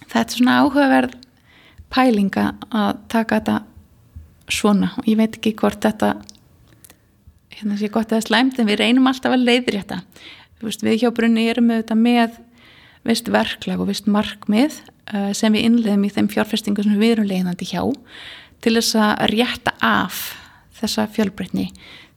þetta 0.06 0.26
er 0.26 0.36
svona 0.36 0.58
áhugaverð 0.64 1.16
pælinga 1.92 2.46
að 2.70 3.00
taka 3.12 3.40
þetta 3.40 3.56
svona. 4.50 4.92
Og 4.98 5.08
ég 5.10 5.18
veit 5.20 5.36
ekki 5.36 5.54
hvort 5.58 5.82
þetta 5.84 6.14
hérna 7.60 7.76
sé 7.76 7.90
gott 7.92 8.12
eða 8.12 8.24
slæmt 8.24 8.60
en 8.60 8.68
við 8.68 8.80
reynum 8.80 9.08
alltaf 9.10 9.34
að 9.34 9.44
leiðri 9.44 9.82
þetta 9.82 10.00
við 10.60 11.02
hjá 11.02 11.10
brunni 11.16 11.48
erum 11.50 11.72
við 11.72 11.82
þetta 11.82 11.98
með 11.98 12.40
vist 13.08 13.30
verklag 13.32 13.80
og 13.80 13.88
vist 13.88 14.08
markmið 14.10 14.80
Eh, 15.10 15.30
sem 15.34 15.50
við 15.54 15.66
innleðum 15.66 16.04
í 16.06 16.12
þeim 16.14 16.28
fjárfestingu 16.30 16.84
sem 16.86 16.98
við 17.00 17.16
erum 17.16 17.26
leiðandi 17.26 17.66
hjá 17.66 17.82
til 18.62 18.76
þess 18.76 18.98
að 19.00 19.22
rétta 19.32 19.72
af 19.82 20.20
þessa 20.78 21.06
fjölbreytni. 21.10 21.66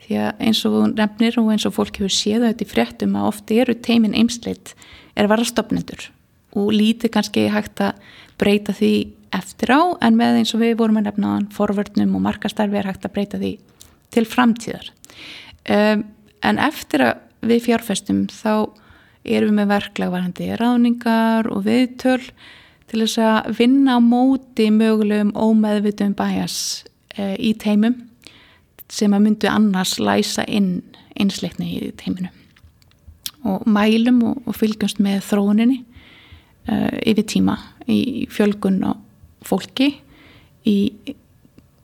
Því 0.03 0.19
að 0.19 0.43
eins 0.45 0.61
og 0.67 0.75
nefnir 0.91 1.39
og 1.41 1.49
eins 1.55 1.65
og 1.65 1.73
fólk 1.73 1.97
hefur 1.97 2.13
séð 2.13 2.45
þetta 2.45 2.65
í 2.65 2.69
fréttum 2.69 3.15
að 3.17 3.29
ofti 3.31 3.57
eru 3.63 3.73
teimin 3.87 4.13
eimsleitt 4.19 4.75
er 5.15 5.25
að 5.25 5.31
vara 5.31 5.47
stopnendur 5.47 6.05
og 6.59 6.69
lítið 6.75 7.15
kannski 7.15 7.47
hægt 7.49 7.81
að 7.81 7.97
breyta 8.37 8.75
því 8.77 8.93
eftir 9.33 9.73
á 9.73 9.81
en 10.05 10.19
með 10.19 10.43
eins 10.43 10.53
og 10.53 10.61
við 10.61 10.75
vorum 10.83 10.99
að 11.01 11.07
nefna 11.07 11.33
forvörnum 11.55 12.13
og 12.19 12.25
markastarfi 12.27 12.77
er 12.77 12.91
hægt 12.91 13.07
að 13.07 13.15
breyta 13.15 13.41
því 13.41 13.55
til 14.13 14.27
framtíðar. 14.29 14.91
Um, 15.65 16.05
en 16.45 16.61
eftir 16.61 17.07
að 17.07 17.22
við 17.47 17.67
fjárfestum 17.67 18.25
þá 18.31 18.69
erum 19.23 19.53
við 19.53 19.57
með 19.59 19.71
verklagvarandi 19.71 20.49
ráningar 20.59 21.47
og 21.51 21.63
viðtöl 21.67 22.21
til 22.91 23.03
þess 23.03 23.19
að 23.23 23.51
vinna 23.59 23.97
á 23.97 23.99
móti 24.03 24.67
mögulegum 24.73 25.31
ómeðvitum 25.33 26.15
bæjas 26.17 26.57
e, 27.15 27.23
eh, 27.23 27.35
í 27.39 27.53
teimum 27.57 27.95
sem 28.91 29.13
að 29.15 29.25
myndu 29.25 29.49
annars 29.49 29.97
læsa 29.97 30.45
inn 30.45 30.83
einsleikni 31.17 31.69
í 31.77 31.91
teiminu. 31.97 32.29
Og 33.49 33.65
mælum 33.67 34.21
og, 34.27 34.43
og 34.47 34.55
fylgjumst 34.55 35.01
með 35.03 35.23
þróuninni 35.29 35.79
e, 36.67 36.75
yfir 37.11 37.25
tíma 37.27 37.57
í 37.89 38.27
fjölgun 38.31 38.83
á 38.85 38.91
fólki 39.43 39.89
í 40.69 40.77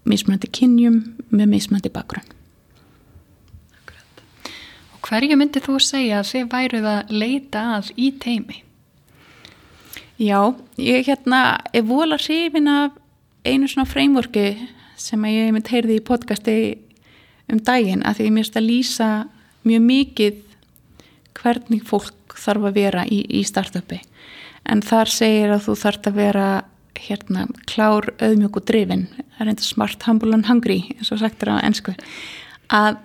mismunandi 0.07 0.49
kynjum 0.55 1.01
með 1.29 1.51
mismunandi 1.55 1.91
bakgrunn. 1.93 2.27
Og 2.27 2.38
hverju 5.09 5.37
myndi 5.39 5.61
þú 5.63 5.77
segja 5.81 6.19
að 6.21 6.31
þið 6.31 6.49
væruð 6.51 6.89
að 6.91 7.13
leita 7.13 7.63
að 7.77 7.93
í 7.97 8.09
teimi? 8.21 8.59
Já, 10.19 10.53
ég 10.77 11.07
hérna 11.07 11.59
er 11.73 11.85
vola 11.87 12.19
hrifin 12.19 12.67
af 12.69 12.97
einu 13.47 13.69
svona 13.71 13.89
frameworki 13.89 14.51
sem 14.99 15.25
ég 15.31 15.53
mynd 15.55 15.71
heyrði 15.71 15.97
í 15.97 16.05
podcasti 16.05 16.55
um 17.49 17.61
daginn 17.65 18.03
að 18.05 18.19
því 18.19 18.27
ég 18.27 18.35
mérst 18.35 18.59
að 18.59 18.67
lýsa 18.67 19.09
mjög 19.65 19.85
mikið 19.87 20.41
hvernig 21.39 21.85
fólk 21.87 22.35
þarf 22.39 22.67
að 22.69 22.77
vera 22.77 23.05
í, 23.07 23.23
í 23.23 23.45
startupi. 23.47 24.01
En 24.67 24.83
þar 24.85 25.09
segir 25.09 25.55
að 25.55 25.69
þú 25.69 25.77
þarf 25.79 26.09
að 26.11 26.19
vera 26.19 26.49
hérna 26.99 27.45
klár, 27.63 28.11
auðmjög 28.19 28.59
og 28.59 28.65
drifin. 28.67 29.05
Það 29.15 29.45
er 29.45 29.51
enda 29.53 29.65
smart, 29.65 30.03
humble 30.03 30.35
and 30.35 30.49
hungry 30.51 30.81
eins 30.97 31.13
og 31.15 31.23
sagt 31.23 31.45
er 31.45 31.55
á 31.55 31.63
ennsku 31.63 31.95
að 32.69 32.99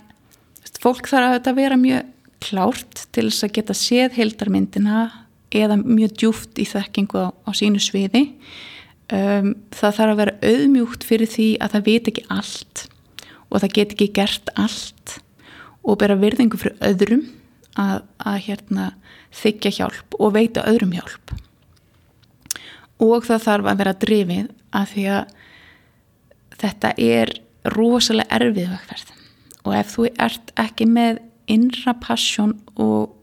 fólk 0.84 1.08
þarf 1.08 1.38
að 1.40 1.56
vera 1.56 1.80
mjög 1.80 2.10
klárt 2.44 3.06
til 3.14 3.28
þess 3.30 3.46
að 3.46 3.54
geta 3.56 3.76
séð 3.78 4.16
heldarmyndina 4.18 5.04
eða 5.54 5.78
mjög 5.80 6.16
djúft 6.20 6.60
í 6.60 6.66
þekkingu 6.68 7.22
á, 7.24 7.28
á 7.32 7.50
sínu 7.56 7.80
sviði. 7.80 8.26
Um, 9.12 9.54
það 9.72 9.96
þarf 9.98 10.12
að 10.12 10.20
vera 10.20 10.34
auðmjúkt 10.50 11.06
fyrir 11.06 11.30
því 11.30 11.48
að 11.62 11.76
það 11.76 11.88
veit 11.88 12.10
ekki 12.10 12.26
allt 12.32 12.84
og 13.50 13.62
það 13.62 13.74
get 13.78 13.94
ekki 13.94 14.10
gert 14.16 14.52
allt 14.58 15.16
og 15.84 15.98
bera 16.00 16.16
virðingu 16.18 16.60
fyrir 16.60 16.78
öðrum 16.88 17.24
að, 17.80 18.04
að 18.24 18.38
hérna, 18.48 18.90
þykja 19.34 19.74
hjálp 19.78 20.16
og 20.18 20.34
veita 20.36 20.64
öðrum 20.68 20.94
hjálp. 20.96 21.34
Og 23.04 23.26
það 23.26 23.44
þarf 23.48 23.70
að 23.70 23.82
vera 23.82 23.96
drifið 24.04 24.52
að 24.74 24.92
því 24.94 25.08
að 25.16 25.34
þetta 26.64 26.94
er 27.08 27.36
rosalega 27.74 28.40
erfið 28.40 28.72
vegferð 28.72 29.13
og 29.64 29.74
ef 29.76 29.94
þú 29.96 30.08
ert 30.20 30.52
ekki 30.60 30.86
með 30.88 31.20
innra 31.50 31.94
passjón 32.00 32.54
og 32.80 33.14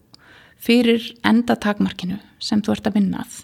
fyrir 0.62 1.08
endatakmarkinu 1.26 2.20
sem 2.42 2.62
þú 2.62 2.76
ert 2.76 2.90
að 2.90 2.98
vinnað 3.00 3.40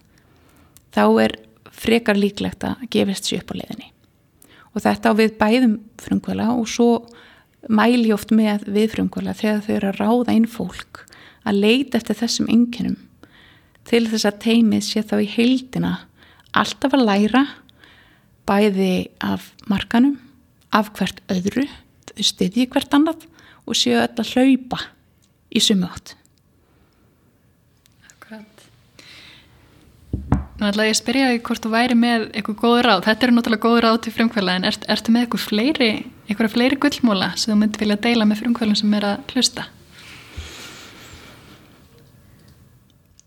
þá 0.93 1.03
er 1.23 1.37
frekar 1.77 2.17
líklegt 2.17 2.65
að 2.65 2.87
gefist 2.93 3.29
sér 3.29 3.43
upp 3.43 3.53
á 3.53 3.59
leiðinni. 3.59 3.91
Og 4.73 4.83
þetta 4.85 5.13
á 5.13 5.17
við 5.17 5.35
bæðum 5.37 5.75
frumkvöla 6.01 6.49
og 6.53 6.65
svo 6.69 6.89
mæli 7.69 8.11
oft 8.13 8.33
með 8.33 8.65
við 8.69 8.93
frumkvöla 8.95 9.35
þegar 9.37 9.63
þau 9.65 9.73
eru 9.75 9.91
að 9.91 9.99
ráða 10.01 10.37
inn 10.37 10.49
fólk 10.49 11.03
að 11.47 11.61
leita 11.63 11.99
eftir 11.99 12.17
þessum 12.21 12.49
ynginum 12.53 12.97
til 13.87 14.03
þess 14.09 14.27
að 14.27 14.39
teimið 14.43 14.85
sé 14.85 15.03
þá 15.05 15.15
í 15.23 15.29
heildina 15.31 15.93
alltaf 16.57 16.95
að 16.95 17.05
læra 17.07 17.43
bæði 18.47 19.09
af 19.23 19.51
markanum, 19.67 20.15
af 20.71 20.91
hvert 20.95 21.19
öðru, 21.31 21.65
styðji 22.25 22.67
hvert 22.71 22.93
annað 22.97 23.27
og 23.67 23.77
séu 23.77 23.97
öll 23.99 24.07
að 24.07 24.31
hlaupa 24.33 24.79
í 25.51 25.61
sumu 25.63 25.87
átt. 25.89 26.15
Akkurat. 28.07 28.65
Nú 30.57 30.67
ætla 30.69 30.87
ég 30.87 30.95
að 30.95 30.99
spyrja 31.01 31.29
því 31.31 31.39
hvort 31.47 31.65
þú 31.65 31.73
væri 31.73 31.97
með 31.99 32.27
eitthvað 32.31 32.59
góð 32.63 32.77
ráð. 32.87 33.05
Þetta 33.07 33.27
eru 33.27 33.37
náttúrulega 33.37 33.65
góð 33.67 33.79
ráð 33.85 33.97
til 34.03 34.13
frumkvæla 34.17 34.57
en 34.57 34.67
ert, 34.71 34.87
ertu 34.89 35.13
með 35.13 35.25
eitthvað 35.27 35.45
fleiri, 35.45 35.91
eitthvað 36.27 36.53
fleiri 36.55 36.81
gullmóla 36.81 37.31
sem 37.35 37.53
þú 37.53 37.59
myndi 37.61 37.83
vilja 37.83 37.99
deila 38.07 38.27
með 38.27 38.43
frumkvælum 38.43 38.79
sem 38.79 38.97
er 38.97 39.09
að 39.11 39.33
hlusta? 39.35 39.67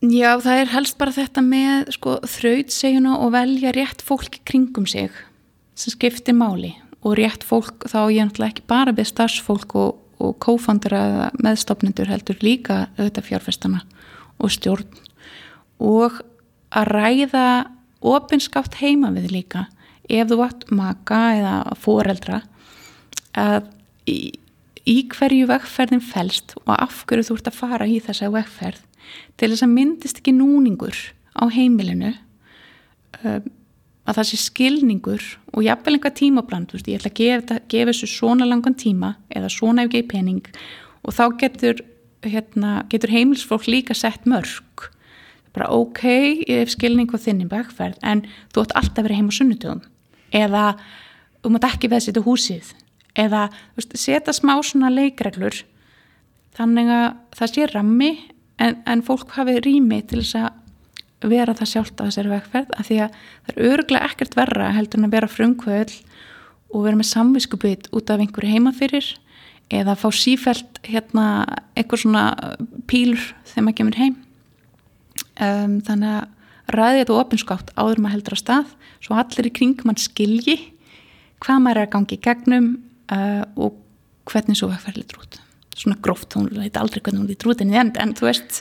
Já, 0.01 0.31
það 0.41 0.63
er 0.63 0.71
helst 0.73 0.97
bara 0.97 1.13
þetta 1.13 1.43
með 1.45 1.91
sko, 1.93 2.15
þrautsegjuna 2.25 3.19
og 3.21 3.35
velja 3.35 3.73
rétt 3.77 4.01
fólk 4.01 4.39
kringum 4.49 4.87
sig 4.89 5.13
sem 5.77 5.93
skiptir 5.93 6.33
máli 6.33 6.73
og 7.01 7.17
rétt 7.17 7.45
fólk 7.47 7.87
þá 7.89 8.01
ég 8.13 8.27
náttúrulega 8.29 8.53
ekki 8.55 8.69
bara 8.69 8.95
við 8.97 9.11
starfsfólk 9.11 9.75
og, 9.81 10.01
og 10.21 10.37
kófandur 10.43 10.97
eða 10.99 11.31
meðstofnendur 11.41 12.11
heldur 12.13 12.41
líka 12.45 12.83
auðvitað 12.99 13.29
fjárfestana 13.31 13.85
og 14.41 14.53
stjórn. 14.53 14.89
Og 15.81 16.21
að 16.71 16.91
ræða 16.93 17.47
opinskátt 18.01 18.79
heima 18.81 19.13
við 19.15 19.31
líka 19.33 19.67
ef 20.11 20.29
þú 20.31 20.41
vart 20.41 20.67
maka 20.75 21.21
eða 21.39 21.55
foreldra 21.79 22.41
að 23.39 23.71
í, 24.11 24.33
í 24.89 24.97
hverju 25.13 25.49
vegferðin 25.51 26.03
fælst 26.05 26.57
og 26.65 26.75
af 26.77 27.05
hverju 27.07 27.29
þú 27.29 27.39
ert 27.39 27.51
að 27.51 27.59
fara 27.61 27.89
í 27.89 28.01
þessa 28.03 28.31
vegferð 28.35 28.83
til 29.41 29.51
þess 29.53 29.65
að 29.67 29.75
myndist 29.75 30.21
ekki 30.21 30.35
núningur 30.37 30.97
á 31.37 31.45
heimilinu 31.53 32.13
um, 33.23 33.49
að 34.11 34.19
það 34.19 34.29
sé 34.31 34.41
skilningur 34.43 35.27
og 35.55 35.65
jafnvel 35.65 35.97
einhvað 35.97 36.17
tímabland, 36.19 36.73
veist, 36.75 36.89
ég 36.91 36.99
ætla 36.99 37.13
að 37.13 37.21
gefa, 37.21 37.61
gefa 37.71 37.93
þessu 37.93 38.11
svona 38.11 38.49
langan 38.49 38.77
tíma 38.79 39.15
eða 39.31 39.53
svona 39.53 39.87
ef 39.87 39.93
ekki 39.93 40.09
pening 40.11 40.51
og 41.07 41.15
þá 41.17 41.25
getur, 41.41 41.85
hérna, 42.27 42.81
getur 42.91 43.15
heimilsfólk 43.15 43.69
líka 43.71 43.97
sett 43.97 44.27
mörg 44.29 44.91
bara 45.55 45.71
ok, 45.75 46.03
ég 46.47 46.63
hef 46.63 46.75
skilning 46.77 47.11
á 47.11 47.19
þinni 47.19 47.49
bakferð 47.51 47.99
en 48.07 48.23
þú 48.55 48.67
ætti 48.67 48.77
alltaf 48.79 49.01
að 49.01 49.09
vera 49.09 49.19
heim 49.19 49.31
á 49.31 49.35
sunnutugum 49.35 49.83
eða 50.37 50.65
þú 51.41 51.53
mátt 51.55 51.69
ekki 51.71 51.91
veða 51.91 52.07
setja 52.07 52.25
húsið. 52.25 52.73
Eða 53.19 53.49
veist, 53.75 53.97
setja 53.99 54.35
smá 54.37 54.55
svona 54.63 54.93
leikreglur 54.93 55.65
þannig 56.57 56.93
að 56.95 57.07
það 57.39 57.53
sé 57.55 57.69
rammi 57.71 58.11
en, 58.61 58.77
en 58.87 59.03
fólk 59.07 59.35
hafi 59.35 59.59
rými 59.65 60.01
til 60.07 60.23
þess 60.23 60.39
að 60.39 60.51
vera 61.29 61.55
það 61.57 61.71
sjálft 61.75 62.01
á 62.01 62.07
þessari 62.07 62.33
vegferð 62.33 62.71
af 62.77 62.89
því 62.89 63.01
að 63.05 63.17
það 63.21 63.51
er 63.53 63.67
öruglega 63.71 64.09
ekkert 64.09 64.37
verra 64.39 64.71
heldur 64.73 65.01
en 65.01 65.09
að 65.09 65.17
vera 65.17 65.29
frumkvöld 65.29 65.93
og 66.71 66.87
vera 66.87 66.97
með 66.97 67.11
samviskubit 67.11 67.91
út 67.93 68.13
af 68.13 68.23
einhverju 68.23 68.55
heimafyrir 68.55 69.09
eða 69.71 69.97
fá 69.99 70.09
sífælt 70.15 70.81
hérna 70.87 71.27
eitthvað 71.79 72.05
svona 72.05 72.25
pílur 72.91 73.23
þegar 73.51 73.67
maður 73.67 73.79
kemur 73.81 73.99
heim. 74.01 74.17
Um, 75.41 75.77
þannig 75.87 76.17
að 76.17 76.75
ræði 76.75 77.03
þetta 77.03 77.19
ofinskátt 77.19 77.73
áður 77.77 78.03
maður 78.03 78.17
heldur 78.17 78.37
á 78.37 78.43
stað 78.43 78.73
svo 79.03 79.19
allir 79.19 79.49
í 79.49 79.55
kring 79.55 79.85
mann 79.87 79.99
skilji 80.01 80.57
hvað 81.43 81.63
maður 81.65 81.83
er 81.83 81.89
að 81.89 81.95
gangi 81.95 82.17
í 82.17 82.25
gegnum 82.25 82.73
uh, 83.13 83.45
og 83.61 83.79
hvernig 84.31 84.59
svo 84.59 84.71
vegferð 84.71 85.01
litur 85.01 85.23
út. 85.23 85.39
Svona 85.77 85.99
gróft, 86.03 86.35
hún 86.37 86.51
veit 86.53 86.77
aldrei 86.77 87.01
hvernig 87.01 87.23
hún 87.23 87.31
lítur 87.31 87.55
út 87.55 87.63
en, 87.65 87.73
en 87.75 88.17
þú 88.17 88.29
veist 88.29 88.61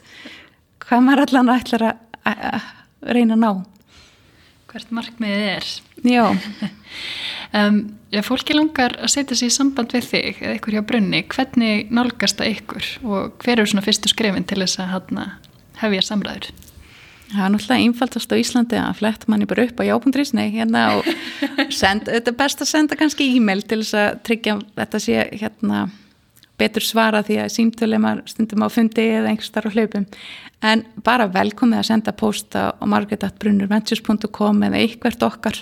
hvað 0.86 1.04
maður 1.06 1.26
allan 1.28 1.52
ætlar 1.54 1.86
að 1.90 2.06
reyna 3.16 3.38
að 3.38 3.44
ná. 3.44 3.52
Hvert 4.70 4.92
markmiðið 4.94 5.48
er? 5.56 5.72
Já. 6.06 6.26
Um, 7.50 7.96
já, 8.14 8.22
fólki 8.22 8.54
langar 8.54 8.94
að 9.02 9.10
setja 9.10 9.34
sér 9.34 9.50
í 9.50 9.54
samband 9.56 9.94
við 9.96 10.04
þig 10.06 10.42
eða 10.44 10.58
ykkur 10.60 10.76
hjá 10.76 10.84
brunni, 10.86 11.24
hvernig 11.34 11.88
nálgast 11.90 12.38
það 12.38 12.52
ykkur 12.52 12.90
og 13.10 13.40
hver 13.42 13.56
eru 13.56 13.72
svona 13.72 13.82
fyrstu 13.88 14.12
skrefin 14.12 14.46
til 14.46 14.60
þess 14.62 14.78
að 14.84 14.92
hana, 14.92 15.24
hefja 15.80 16.04
samræður? 16.06 16.52
Það 17.32 17.42
er 17.46 17.52
náttúrulega 17.56 17.88
einfaldast 17.88 18.34
á 18.34 18.42
Íslandi 18.42 18.78
að 18.78 19.02
flett 19.02 19.26
manni 19.30 19.48
bara 19.50 19.66
upp 19.66 19.82
á 19.82 19.90
jábundrisni 19.90 20.46
hérna 20.54 20.84
og 21.00 21.10
senda, 21.82 22.14
þetta 22.20 22.36
er 22.36 22.38
best 22.44 22.62
að 22.62 22.72
senda 22.76 23.00
kannski 23.02 23.32
e-mail 23.34 23.66
til 23.66 23.82
þess 23.82 23.98
að 23.98 24.22
tryggja 24.30 24.56
þetta 24.78 25.02
sé 25.08 25.18
hérna 25.42 25.82
betur 26.60 26.86
svara 26.86 27.24
því 27.26 27.40
að 27.44 27.54
símtölu 27.56 28.00
maður 28.02 28.30
stundum 28.30 28.66
á 28.66 28.70
fundi 28.74 29.06
eða 29.16 29.32
einhver 29.32 29.48
starf 29.48 29.76
hlaupum. 29.76 30.06
En 30.66 30.84
bara 31.06 31.30
velkomið 31.32 31.82
að 31.82 31.88
senda 31.88 32.14
posta 32.16 32.70
á 32.76 32.84
margaret.brunurventures.com 32.84 34.64
eða 34.68 34.82
eitthvert 34.84 35.26
okkar. 35.26 35.60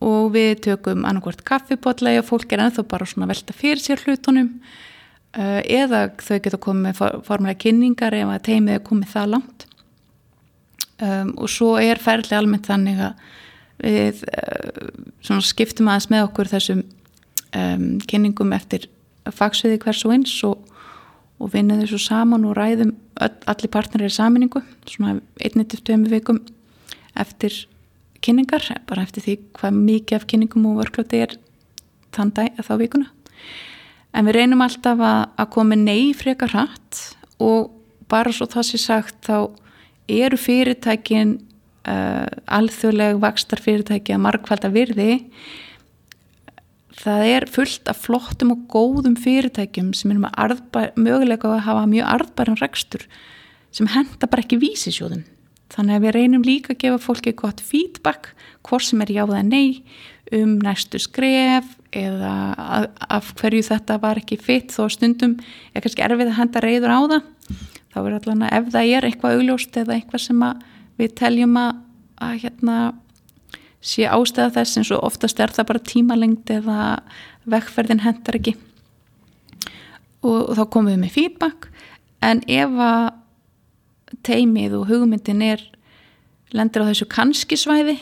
Og 0.00 0.30
við 0.32 0.62
tökum 0.64 1.04
annarkvært 1.04 1.44
kaffipotlega 1.44 2.22
og 2.22 2.30
fólk 2.30 2.54
er 2.54 2.64
ennþá 2.64 2.86
bara 2.88 3.08
svona 3.08 3.28
velta 3.28 3.56
fyrir 3.56 3.82
sér 3.82 4.00
hlutunum. 4.06 4.54
Uh, 5.30 5.60
eða 5.62 6.08
þau 6.18 6.38
geta 6.42 6.58
komið 6.58 7.02
formulega 7.26 7.60
kynningar 7.62 8.16
ef 8.18 8.32
að 8.32 8.46
teimið 8.48 8.78
er 8.78 8.86
komið 8.86 9.12
það 9.12 9.34
langt. 9.36 9.66
Um, 11.00 11.34
og 11.38 11.52
svo 11.52 11.76
er 11.80 12.00
ferli 12.02 12.34
almennt 12.36 12.66
þannig 12.68 12.98
að 13.04 13.28
við 13.80 14.24
uh, 14.28 15.38
skiptum 15.44 15.88
aðeins 15.88 16.10
með 16.12 16.26
okkur 16.26 16.50
þessum 16.50 16.82
um, 17.56 17.86
kynningum 18.08 18.52
eftir 18.56 18.88
fagsviði 19.28 19.80
hvers 19.82 20.04
og 20.06 20.14
eins 20.14 20.34
og, 20.46 20.62
og 21.40 21.52
vinnaðu 21.54 21.90
svo 21.92 22.00
saman 22.04 22.46
og 22.48 22.56
ræðum 22.58 22.94
öll, 23.20 23.36
allir 23.50 23.72
partnerir 23.72 24.10
í 24.10 24.16
saminningu 24.16 24.62
svona 24.88 25.18
einnit 25.40 25.74
eftir 25.74 25.86
tömu 25.92 26.10
vikum 26.12 26.40
eftir 27.18 27.54
kynningar 28.24 28.64
bara 28.88 29.04
eftir 29.06 29.24
því 29.24 29.36
hvað 29.58 29.80
mikið 29.80 30.18
af 30.18 30.26
kynningum 30.30 30.68
og 30.70 30.80
vörklöti 30.82 31.22
er 31.24 31.36
þann 32.14 32.32
dag 32.36 32.60
þá 32.60 32.74
vikuna. 32.80 33.10
En 34.10 34.26
við 34.26 34.40
reynum 34.40 34.64
alltaf 34.64 34.98
að, 34.98 35.20
að 35.38 35.50
koma 35.54 35.78
nei 35.78 36.10
frekar 36.18 36.50
hratt 36.52 37.02
og 37.40 37.70
bara 38.10 38.32
svo 38.34 38.48
það 38.50 38.66
sé 38.72 38.80
sagt 38.82 39.28
þá 39.28 39.50
eru 40.10 40.38
fyrirtækin 40.40 41.36
uh, 41.86 42.26
alþjóðleg 42.50 43.20
vakstar 43.22 43.62
fyrirtæki 43.62 44.16
að 44.16 44.24
markvalda 44.26 44.72
virði 44.74 45.20
það 47.00 47.26
er 47.30 47.48
fullt 47.50 47.90
af 47.90 48.00
flottum 48.04 48.54
og 48.54 48.64
góðum 48.72 49.16
fyrirtækjum 49.20 49.92
sem 49.96 50.14
er 50.14 50.30
arðbar, 50.30 50.92
mögulega 51.00 51.54
að 51.54 51.66
hafa 51.68 51.84
mjög 51.88 52.14
arðbæran 52.14 52.60
rekstur 52.60 53.06
sem 53.74 53.88
henda 53.92 54.26
bara 54.26 54.44
ekki 54.44 54.58
vísisjóðum. 54.60 55.24
Þannig 55.70 55.96
að 55.96 56.04
við 56.04 56.14
reynum 56.16 56.44
líka 56.44 56.72
að 56.74 56.80
gefa 56.82 56.98
fólki 57.04 57.32
gott 57.38 57.60
feedback, 57.62 58.32
hvort 58.66 58.88
sem 58.88 59.02
er 59.04 59.12
jáða 59.14 59.44
nei, 59.46 59.84
um 60.34 60.56
næstu 60.62 60.98
skref 61.02 61.68
eða 61.94 62.32
af 63.10 63.32
hverju 63.38 63.62
þetta 63.66 63.98
var 64.02 64.18
ekki 64.20 64.38
fitt 64.38 64.74
þó 64.74 64.88
stundum 64.90 65.36
er 65.74 65.82
kannski 65.82 66.04
erfið 66.06 66.30
að 66.30 66.38
henda 66.38 66.62
reyður 66.64 66.94
á 66.94 67.00
það. 67.12 67.22
Þá 67.90 67.98
er 68.00 68.16
allavega 68.16 68.50
ef 68.58 68.72
það 68.74 68.90
er 68.96 69.06
eitthvað 69.08 69.38
augljóst 69.38 69.78
eða 69.80 69.96
eitthvað 69.96 70.24
sem 70.26 70.44
við 71.00 71.14
teljum 71.18 71.56
að, 71.58 71.70
að 72.22 72.36
hérna 72.44 72.76
sé 73.80 74.06
ástæða 74.08 74.54
þess 74.58 74.80
eins 74.80 74.90
og 74.94 75.04
oftast 75.08 75.40
er 75.40 75.52
það 75.54 75.70
bara 75.70 75.86
tímalengd 75.90 76.52
eða 76.52 76.80
vekkferðin 77.50 78.04
hendar 78.04 78.38
ekki. 78.40 78.56
Og, 80.20 80.50
og 80.50 80.54
þá 80.58 80.64
komum 80.68 80.92
við 80.92 81.02
með 81.04 81.14
feedback. 81.16 81.70
En 82.20 82.42
ef 82.44 82.76
að 82.84 83.06
teimið 84.26 84.76
og 84.80 84.90
hugmyndin 84.90 85.44
er 85.46 85.62
lendir 86.52 86.82
á 86.84 86.88
þessu 86.90 87.06
kannski 87.10 87.56
svæði 87.58 87.96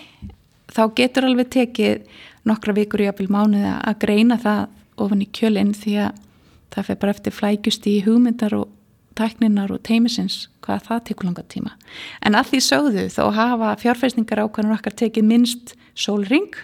þá 0.72 0.82
getur 0.96 1.28
alveg 1.28 1.50
tekið 1.52 2.08
nokkra 2.48 2.74
vikur 2.76 3.04
í 3.04 3.10
apil 3.10 3.28
mánuði 3.32 3.74
að 3.76 4.00
greina 4.04 4.38
það 4.40 4.64
ofan 5.04 5.22
í 5.24 5.28
kjölinn 5.36 5.74
því 5.76 5.94
að 6.06 6.22
það 6.74 6.88
fer 6.88 7.00
bara 7.02 7.14
eftir 7.14 7.36
flækust 7.36 7.88
í 7.88 7.98
hugmyndar 8.06 8.56
og 8.58 8.72
tækninar 9.18 9.72
og 9.74 9.83
teimisins 9.87 10.46
hvað 10.64 10.87
það 10.88 11.02
tekur 11.09 11.28
langa 11.28 11.44
tíma. 11.50 11.74
En 12.24 12.38
að 12.38 12.52
því 12.52 12.62
sögðu 12.68 13.04
þá 13.12 13.22
hafa 13.37 13.74
fjárfæsningar 13.83 14.42
ákvæmur 14.44 14.78
okkar 14.78 14.96
tekið 15.02 15.28
minnst 15.28 15.74
sólring 15.98 16.54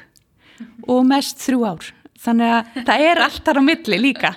og 0.88 1.05
mest 1.09 1.43
þrjú 1.45 1.67
ár. 1.67 1.90
Þannig 2.25 2.55
að 2.55 2.87
það 2.88 3.05
er 3.11 3.23
allt 3.27 3.43
þar 3.45 3.61
á 3.61 3.62
milli 3.67 4.01
líka. 4.01 4.33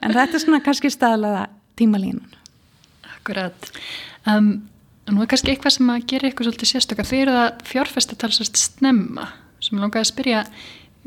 En 0.00 0.14
þetta 0.14 0.38
er 0.38 0.42
svona 0.44 0.62
kannski 0.64 0.92
staðlaða 0.92 1.46
tímalínun. 1.76 2.32
Akkurat. 3.16 3.70
Um, 4.28 4.68
nú 5.10 5.22
er 5.22 5.30
kannski 5.30 5.52
eitthvað 5.52 5.76
sem 5.76 5.90
að 5.92 6.06
gera 6.12 6.30
eitthvað 6.30 6.48
svolítið 6.48 6.72
sérstökar. 6.72 7.08
Þeir 7.08 7.22
eru 7.26 7.36
það 7.36 7.66
fjárfæstatalsast 7.72 8.62
snemma 8.62 9.28
sem 9.60 9.80
langaði 9.80 10.04
að 10.04 10.12
spyrja 10.12 10.44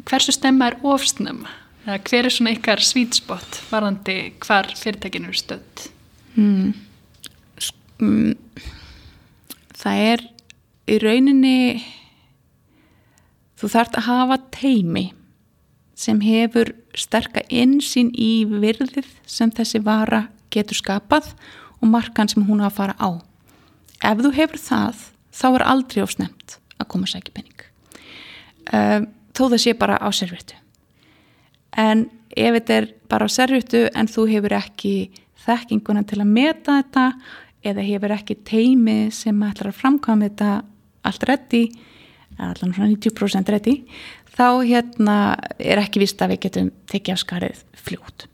hversu 0.08 0.36
stemma 0.36 0.70
er 0.70 0.78
ofsnemma? 0.86 1.52
Hver 1.90 2.28
er 2.28 2.34
svona 2.34 2.54
ykkar 2.54 2.84
svítspott 2.84 3.64
varðandi 3.72 4.36
hvar 4.44 4.70
fyrirtækinu 4.78 5.32
eru 5.32 5.40
stödd? 5.40 5.88
Mm. 6.36 6.74
Mm. 8.00 8.36
Það 9.80 10.04
er 10.10 10.26
í 10.90 10.98
rauninni 11.04 11.56
þú 13.60 13.70
þart 13.74 13.98
að 14.00 14.08
hafa 14.08 14.38
teimi 14.56 15.10
sem 16.00 16.22
hefur 16.24 16.72
sterka 16.98 17.44
insýn 17.52 18.12
í 18.16 18.46
virðið 18.48 19.08
sem 19.28 19.52
þessi 19.52 19.82
vara 19.84 20.28
getur 20.54 20.80
skapað 20.80 21.34
og 21.80 21.92
markan 21.92 22.30
sem 22.32 22.46
hún 22.48 22.64
á 22.64 22.70
að 22.70 22.78
fara 22.78 22.96
á. 22.96 23.20
Ef 24.00 24.24
þú 24.24 24.32
hefur 24.36 24.62
það, 24.64 25.02
þá 25.36 25.48
er 25.50 25.66
aldrei 25.68 26.04
ofsnemt 26.04 26.58
að 26.80 26.90
koma 26.94 27.10
sækja 27.10 27.36
penning. 27.36 27.66
Um, 28.72 29.10
þó 29.36 29.44
það 29.50 29.62
sé 29.66 29.76
bara 29.76 30.00
á 30.00 30.08
servirtu. 30.16 30.56
En 31.76 32.08
ef 32.32 32.56
þetta 32.56 32.78
er 32.80 32.88
bara 33.12 33.28
á 33.28 33.30
servirtu 33.32 33.88
en 33.92 34.08
þú 34.08 34.28
hefur 34.32 34.56
ekki 34.56 34.94
þekkinguna 35.46 36.04
til 36.08 36.22
að 36.24 36.34
meta 36.34 36.80
þetta 36.80 37.06
eða 37.70 37.86
hefur 37.86 38.16
ekki 38.16 38.40
teimi 38.48 38.98
sem 39.14 39.40
ætlar 39.44 39.72
að 39.72 39.80
framkvæma 39.82 40.30
þetta 40.30 40.52
allt 41.10 41.26
reddi, 41.28 41.64
allan 42.40 42.74
svona 42.76 42.92
90% 42.92 43.52
reddi, 43.54 43.76
þá 44.36 44.48
hérna 44.64 45.18
er 45.60 45.82
ekki 45.82 46.04
vist 46.04 46.22
að 46.24 46.36
við 46.36 46.44
getum 46.48 46.70
tekið 46.92 47.16
af 47.16 47.24
skarið 47.24 47.64
fljótt. 47.80 48.28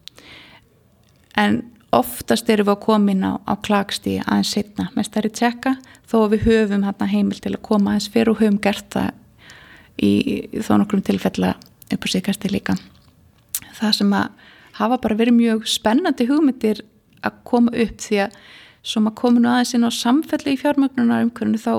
En 1.36 1.64
oftast 1.96 2.50
erum 2.52 2.68
við 2.68 2.76
að 2.76 2.84
koma 2.86 3.14
inn 3.14 3.26
á, 3.26 3.34
á 3.42 3.54
klagstíði 3.66 4.24
aðeins 4.26 4.54
setna 4.56 4.90
með 4.96 5.10
stærri 5.10 5.32
tjekka 5.34 5.76
þó 6.10 6.18
að 6.24 6.34
við 6.36 6.48
höfum 6.50 6.86
hérna 6.86 7.12
heimil 7.12 7.40
til 7.42 7.54
að 7.54 7.64
koma 7.66 7.94
aðeins 7.94 8.10
fyrir 8.12 8.34
og 8.34 8.42
höfum 8.42 8.60
gert 8.64 8.90
það 8.94 9.12
í, 9.96 10.12
í 10.12 10.64
þó 10.66 10.76
nokkrum 10.82 11.06
tilfella 11.06 11.56
upp 11.94 12.06
á 12.06 12.08
síkasti 12.12 12.52
líka. 12.52 12.76
Það 13.76 13.96
sem 14.00 14.14
að 14.16 14.52
hafa 14.80 15.00
bara 15.02 15.18
verið 15.20 15.40
mjög 15.40 15.70
spennandi 15.72 16.28
hugmyndir 16.30 16.84
að 17.24 17.42
koma 17.48 17.74
upp 17.74 18.00
því 18.02 18.22
að 18.26 18.38
svo 18.86 19.02
maður 19.02 19.20
komin 19.22 19.50
aðeins 19.50 19.74
inn 19.78 19.88
á 19.88 19.92
samfelli 19.94 20.54
í 20.56 20.62
fjármögnunar 20.62 21.26
umhverfinu 21.26 21.62
þá 21.62 21.74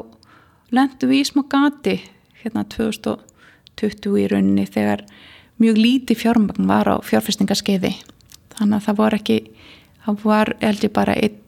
lendum 0.75 1.12
við 1.12 1.22
í 1.22 1.29
smá 1.29 1.42
gati 1.53 1.96
hérna 2.42 2.64
2020 2.72 4.18
í 4.22 4.27
rauninni 4.33 4.66
þegar 4.66 5.05
mjög 5.62 5.81
líti 5.81 6.16
fjármögn 6.18 6.68
var 6.68 6.90
á 6.90 6.96
fjárfestingaskeiði. 7.07 7.94
Þannig 8.57 8.79
að 8.79 8.87
það 8.88 9.01
var 9.01 9.16
ekki 9.16 9.38
það 10.05 10.22
var 10.27 10.53
held 10.61 10.87
ég 10.87 10.94
bara 10.94 11.16
einn 11.16 11.42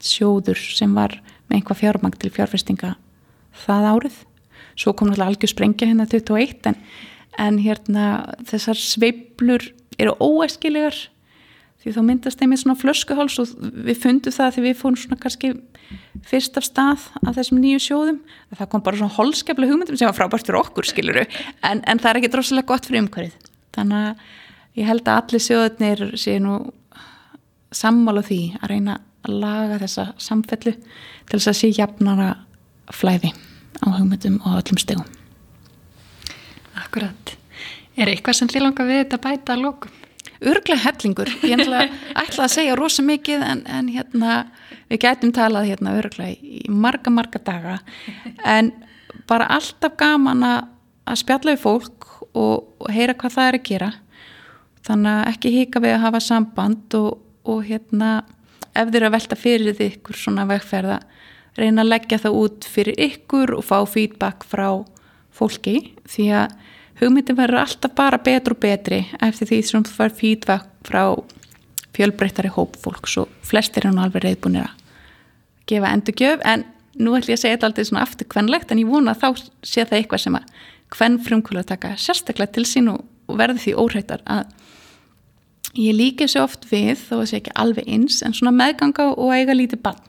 sjóður 0.00 0.60
sem 0.60 0.94
var 0.96 1.18
með 1.48 1.60
einhvað 1.60 1.80
fjármögn 1.82 2.20
til 2.20 2.32
fjárfestinga 2.34 2.94
það 3.64 3.88
árið. 3.94 4.18
Svo 4.78 4.94
kom 4.96 5.10
náttúrulega 5.10 5.34
algjör 5.34 5.52
sprengja 5.52 5.88
hérna 5.90 6.06
21 6.08 6.70
en, 6.70 6.78
en 7.38 7.58
hérna 7.60 8.04
þessar 8.48 8.78
sveiblur 8.78 9.66
eru 10.00 10.14
óæskilegar 10.22 10.96
því 11.80 11.94
þá 11.96 12.00
myndast 12.04 12.40
þeim 12.40 12.54
í 12.54 12.58
svona 12.60 12.76
flöskuháls 12.78 13.38
og 13.40 13.52
við 13.86 14.00
fundum 14.02 14.34
það 14.34 14.56
því 14.56 14.64
við 14.66 14.78
fórum 14.80 14.98
svona 15.00 15.20
kannski 15.20 15.52
fyrst 16.28 16.58
af 16.60 16.66
stað 16.66 17.06
af 17.24 17.38
þessum 17.38 17.60
nýju 17.62 17.80
sjóðum 17.86 18.18
það 18.58 18.70
kom 18.72 18.84
bara 18.84 19.00
svona 19.00 19.16
holskefla 19.16 19.68
hugmyndum 19.70 19.96
sem 19.96 20.10
var 20.10 20.18
frábært 20.18 20.48
fyrir 20.48 20.60
okkur 20.60 20.88
skiluru 20.90 21.24
en, 21.24 21.80
en 21.80 22.02
það 22.02 22.10
er 22.10 22.20
ekki 22.20 22.32
droslega 22.34 22.68
gott 22.68 22.88
fyrir 22.88 23.04
umhverfið. 23.04 23.48
Þannig 23.76 24.10
að 24.10 24.80
ég 24.80 24.90
held 24.90 25.08
að 25.08 25.22
allir 25.22 25.44
sjóðunir 25.46 26.04
séu 26.20 26.42
nú 26.44 26.58
sammála 27.72 28.24
því 28.26 28.40
að 28.60 28.74
reyna 28.74 28.98
að 29.24 29.40
laga 29.40 29.78
þessa 29.80 30.10
samfellu 30.20 30.74
til 30.74 31.38
þess 31.38 31.52
að 31.52 31.58
sé 31.60 31.72
jafnara 31.76 32.30
flæði 32.92 33.32
á 33.80 33.86
hugmyndum 33.94 34.40
og 34.44 34.60
öllum 34.60 34.80
stegum 34.80 35.08
Akkurat. 36.80 37.34
Er 37.98 38.08
eitthvað 38.08 38.38
sem 38.38 38.48
þið 38.50 38.64
langar 38.64 38.88
við 38.88 39.02
þetta 39.02 39.18
bæta 39.22 39.54
að 39.54 39.64
lókum? 39.66 39.96
Örglega 40.40 40.80
hellingur, 40.80 41.28
ég 41.44 41.60
ætla 41.60 42.46
að 42.46 42.52
segja 42.54 42.76
rosa 42.78 43.02
mikið 43.04 43.42
en, 43.44 43.64
en 43.68 43.88
hérna 43.92 44.36
við 44.88 45.02
gætum 45.04 45.32
talað 45.36 45.68
hérna 45.68 45.96
örglega 46.00 46.32
í 46.40 46.62
marga 46.72 47.12
marga 47.12 47.40
daga. 47.44 47.78
En 48.48 48.72
bara 49.28 49.50
alltaf 49.52 49.98
gaman 50.00 50.46
að 50.46 51.20
spjalla 51.20 51.54
við 51.54 51.64
fólk 51.64 52.08
og, 52.32 52.70
og 52.80 52.88
heyra 52.94 53.16
hvað 53.18 53.36
það 53.36 53.50
er 53.50 53.58
að 53.58 53.66
gera. 53.68 53.90
Þannig 54.88 55.12
að 55.12 55.32
ekki 55.34 55.54
hika 55.58 55.82
við 55.84 55.96
að 55.96 56.04
hafa 56.06 56.22
samband 56.24 56.96
og, 56.96 57.10
og 57.44 57.64
hérna 57.68 58.10
ef 58.70 58.88
þið 58.88 59.00
eru 59.00 59.10
að 59.10 59.16
velta 59.18 59.38
fyrir 59.38 59.76
því 59.76 59.90
ykkur 59.94 60.20
svona 60.22 60.46
vegferða 60.48 61.00
reyna 61.58 61.84
að 61.84 61.92
leggja 61.92 62.20
það 62.22 62.38
út 62.40 62.68
fyrir 62.70 63.00
ykkur 63.10 63.54
og 63.58 63.66
fá 63.66 63.78
feedback 63.90 64.46
frá 64.48 64.68
fólki. 65.34 65.92
Því 66.08 66.30
að 66.40 66.54
hugmyndin 67.00 67.38
verður 67.38 67.64
alltaf 67.64 67.94
bara 67.96 68.20
betur 68.22 68.56
og 68.56 68.62
betri 68.62 69.04
eftir 69.20 69.48
því 69.50 69.60
sem 69.66 69.86
þú 69.86 69.96
fær 69.96 70.16
feedback 70.16 70.68
frá 70.86 71.02
fjölbreyttari 71.96 72.50
hóp 72.54 72.76
fólks 72.80 73.16
og 73.20 73.30
flestir 73.46 73.86
er 73.86 73.94
nú 73.94 74.04
alveg 74.04 74.24
reyðbúinir 74.24 74.68
að 74.68 74.76
gefa 75.70 75.94
endurgjöf. 75.94 76.44
En 76.44 76.64
nú 77.00 77.14
ætlum 77.16 77.34
ég 77.34 77.38
að 77.38 77.42
segja 77.44 77.56
þetta 77.56 77.70
alltaf 77.70 77.88
svona 77.88 78.04
aftur 78.04 78.30
kvenlegt 78.30 78.72
en 78.72 78.82
ég 78.82 78.90
vona 78.90 79.14
að 79.14 79.22
þá 79.22 79.28
sé 79.66 79.84
það 79.84 79.98
eitthvað 79.98 80.24
sem 80.24 80.38
að 80.38 80.60
kvenn 80.90 81.18
frumkvölu 81.22 81.62
að 81.62 81.70
taka 81.70 81.94
sérstaklega 82.00 82.54
til 82.56 82.66
sín 82.66 82.90
og, 82.92 83.04
verði 83.30 83.62
því 83.62 83.74
óhrættar 83.78 84.24
að 84.26 84.48
ég 85.78 85.94
líka 85.94 86.26
svo 86.26 86.42
oft 86.48 86.64
við 86.66 86.96
þó 86.98 87.20
að 87.20 87.28
sé 87.30 87.38
ekki 87.38 87.52
alveg 87.62 87.86
eins 87.86 88.16
en 88.26 88.34
svona 88.34 88.50
meðganga 88.56 89.12
og 89.12 89.30
eiga 89.30 89.54
lítið 89.54 89.84
bann 89.84 90.00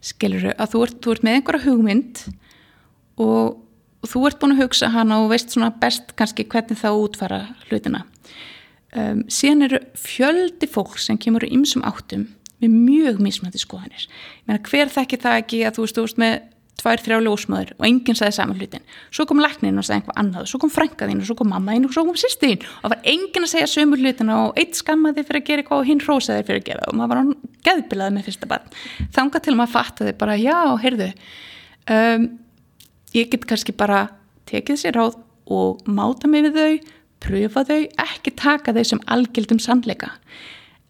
skiluru 0.00 0.54
að 0.56 0.70
þú 0.72 0.84
ert, 0.86 1.00
þú 1.04 1.12
ert 1.12 1.26
með 1.26 1.36
einhverja 1.36 1.66
hugmynd 1.66 2.22
og 3.20 3.58
og 4.00 4.10
þú 4.10 4.24
ert 4.28 4.40
búin 4.40 4.56
að 4.56 4.64
hugsa 4.64 4.90
hana 4.94 5.20
og 5.22 5.30
veist 5.32 5.52
svona 5.54 5.70
best 5.82 6.14
kannski 6.18 6.46
hvernig 6.48 6.80
það 6.80 7.02
útfara 7.04 7.40
hlutina. 7.68 8.04
Um, 8.90 9.24
síðan 9.30 9.68
eru 9.68 9.82
fjöldi 9.94 10.66
fólk 10.70 10.96
sem 10.98 11.18
kemur 11.20 11.46
í 11.46 11.52
ymsum 11.54 11.84
áttum 11.86 12.26
með 12.60 12.72
mjög 12.74 13.20
mismöndi 13.22 13.60
skoðanir. 13.60 14.08
Meina, 14.48 14.62
hver 14.66 14.90
þekki 14.90 15.20
það 15.20 15.42
ekki 15.44 15.60
að 15.64 15.76
þú 15.76 15.84
veist, 15.84 15.98
þú 15.98 16.06
veist 16.06 16.20
með 16.20 16.34
tvær, 16.80 17.02
þrjá 17.04 17.18
ljósmaður 17.24 17.70
og 17.76 17.86
enginn 17.86 18.18
sagði 18.18 18.36
saman 18.36 18.58
hlutin? 18.60 18.84
Svo 19.12 19.26
kom 19.28 19.40
læknin 19.42 19.80
og 19.80 19.86
sagði 19.86 20.00
einhvað 20.00 20.20
annað 20.22 20.48
svo 20.50 20.60
kom 20.62 20.72
frænkaðinn 20.72 21.22
og 21.22 21.28
svo 21.28 21.36
kom 21.38 21.50
mammaðinn 21.52 21.88
og 21.88 21.94
svo 21.94 22.04
kom 22.08 22.18
sýstiðinn 22.20 22.66
og 22.80 22.94
var 22.94 23.08
enginn 23.12 23.46
að 23.46 23.52
segja 23.52 23.70
sömur 23.70 24.00
hlutina 24.00 24.38
og 24.46 24.60
eitt 24.60 24.78
skammaði 24.80 25.26
fyrir 25.28 25.42
að 25.42 25.48
gera 25.50 25.64
eitthvað 25.64 25.82
og 25.82 25.90
hinn 25.90 26.04
rósaði 26.04 26.46
fyrir 26.48 26.62
að 26.62 26.68
gera 26.70 26.88
og 26.88 26.98
maður 26.98 27.12
var 27.12 27.22
hann 27.22 27.34
geðbilaði 27.68 28.16
með 28.16 28.28
fyrsta 28.30 28.50
barn. 28.50 28.78
Þanga 29.16 29.42
til 29.44 29.56
maður 29.58 29.74
fattaði 29.76 30.16
bara 30.20 30.38
já, 30.40 30.58
heyrðu. 30.84 31.10
Um, 31.90 32.30
ég 33.16 33.30
get 33.32 33.46
kannski 33.48 33.74
bara 33.76 34.08
tekið 34.50 34.80
sér 34.80 34.98
ráð 34.98 35.18
og 35.50 35.84
máta 35.90 36.30
mig 36.30 36.46
við 36.46 36.58
þau, 36.58 36.80
pröfa 37.20 37.64
þau, 37.68 37.82
ekki 38.06 38.34
taka 38.38 38.74
þau 38.76 38.84
sem 38.86 39.04
algildum 39.10 39.60
sannleika. 39.62 40.14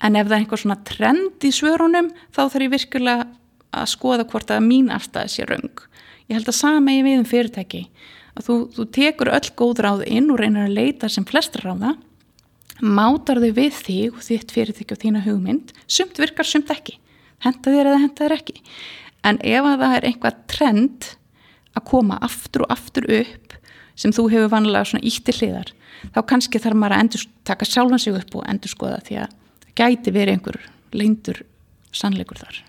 En 0.00 0.16
ef 0.16 0.28
það 0.28 0.36
er 0.36 0.42
einhver 0.44 0.62
svona 0.62 0.80
trend 0.88 1.44
í 1.44 1.50
svörunum 1.52 2.12
þá 2.32 2.42
þarf 2.46 2.64
ég 2.64 2.74
virkulega 2.76 3.28
að 3.70 3.90
skoða 3.92 4.26
hvort 4.30 4.50
að 4.50 4.64
mín 4.66 4.88
afstæði 4.92 5.34
sé 5.34 5.46
raung. 5.48 5.84
Ég 6.30 6.38
held 6.38 6.48
að 6.50 6.60
sama 6.60 6.94
ég 6.94 7.04
við 7.06 7.20
um 7.20 7.28
fyrirtæki 7.28 7.84
þú, 8.38 8.56
þú 8.74 8.86
tekur 8.94 9.32
öll 9.34 9.50
góð 9.58 9.82
ráð 9.84 10.06
inn 10.08 10.30
og 10.32 10.40
reynir 10.40 10.68
að 10.68 10.76
leita 10.78 11.10
sem 11.10 11.26
flestra 11.28 11.64
ráða, 11.66 11.94
mátar 12.80 13.40
þau 13.42 13.52
við 13.56 13.76
þig 13.76 14.16
og 14.16 14.24
þitt 14.24 14.54
fyrirtæki 14.54 14.96
og 14.96 15.02
þína 15.02 15.24
hugmynd, 15.26 15.72
sumt 15.90 16.20
virkar, 16.20 16.48
sumt 16.48 16.70
ekki. 16.72 16.96
Henda 17.44 17.72
þér 17.72 17.90
eða 17.90 18.02
henda 18.04 18.24
þér 18.24 18.36
ekki. 18.36 18.60
En 19.26 19.40
ef 19.44 19.66
að 19.68 19.82
það 19.82 19.96
er 19.96 20.06
einhvað 20.08 20.38
trend 20.48 21.10
að 21.78 21.86
koma 21.90 22.18
aftur 22.24 22.64
og 22.66 22.72
aftur 22.74 23.06
upp 23.20 23.54
sem 23.98 24.14
þú 24.14 24.26
hefur 24.32 24.52
vanlega 24.54 24.88
svona 24.88 25.06
ítti 25.06 25.34
hliðar 25.36 25.72
þá 26.14 26.20
kannski 26.28 26.60
þarf 26.62 26.78
maður 26.80 26.96
að 26.96 27.04
endur, 27.04 27.24
taka 27.44 27.68
sjálfan 27.68 28.02
sig 28.02 28.16
upp 28.16 28.36
og 28.38 28.46
endur 28.48 28.72
skoða 28.72 29.00
því 29.06 29.18
að 29.24 29.34
það 29.64 29.72
gæti 29.80 30.14
verið 30.14 30.36
einhver 30.36 30.58
leindur 30.96 31.42
sannleikur 31.94 32.40
þar. 32.40 32.60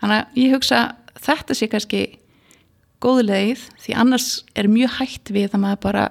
Þannig 0.00 0.18
að 0.18 0.40
ég 0.42 0.54
hugsa 0.54 0.80
þetta 1.18 1.56
sé 1.56 1.68
kannski 1.70 2.02
góð 3.02 3.24
leið 3.28 3.66
því 3.82 3.96
annars 4.02 4.28
er 4.58 4.70
mjög 4.70 4.96
hægt 4.98 5.32
við 5.34 5.52
að 5.52 5.62
maður 5.64 5.82
bara 5.86 6.06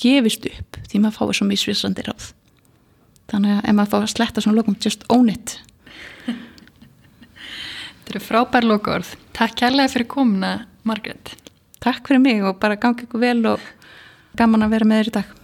gefist 0.00 0.46
upp 0.48 0.78
því 0.88 1.02
maður 1.02 1.18
fáið 1.18 1.34
svo 1.38 1.48
misvísandi 1.50 2.06
ráð. 2.06 2.30
Þannig 3.30 3.58
að 3.58 3.66
ef 3.68 3.76
maður 3.76 3.92
fá 3.92 3.98
að 4.00 4.12
sletta 4.14 4.44
svona 4.44 4.58
lokum 4.58 4.78
just 4.82 5.04
own 5.12 5.30
it. 5.30 5.58
Þetta 6.26 8.14
eru 8.14 8.24
frábær 8.24 8.66
lokaord. 8.66 9.12
Takk 9.36 9.60
kærlega 9.60 9.92
fyrir 9.92 10.08
komuna 10.10 10.54
Margret 10.88 11.36
takk 11.80 12.08
fyrir 12.08 12.22
mig 12.22 12.42
og 12.44 12.58
bara 12.60 12.76
gangi 12.80 13.06
ykkur 13.06 13.22
vel 13.22 13.44
og 13.54 13.68
gaman 14.36 14.66
að 14.66 14.74
vera 14.76 14.88
með 14.88 15.00
þér 15.00 15.10
í 15.10 15.14
dag 15.18 15.36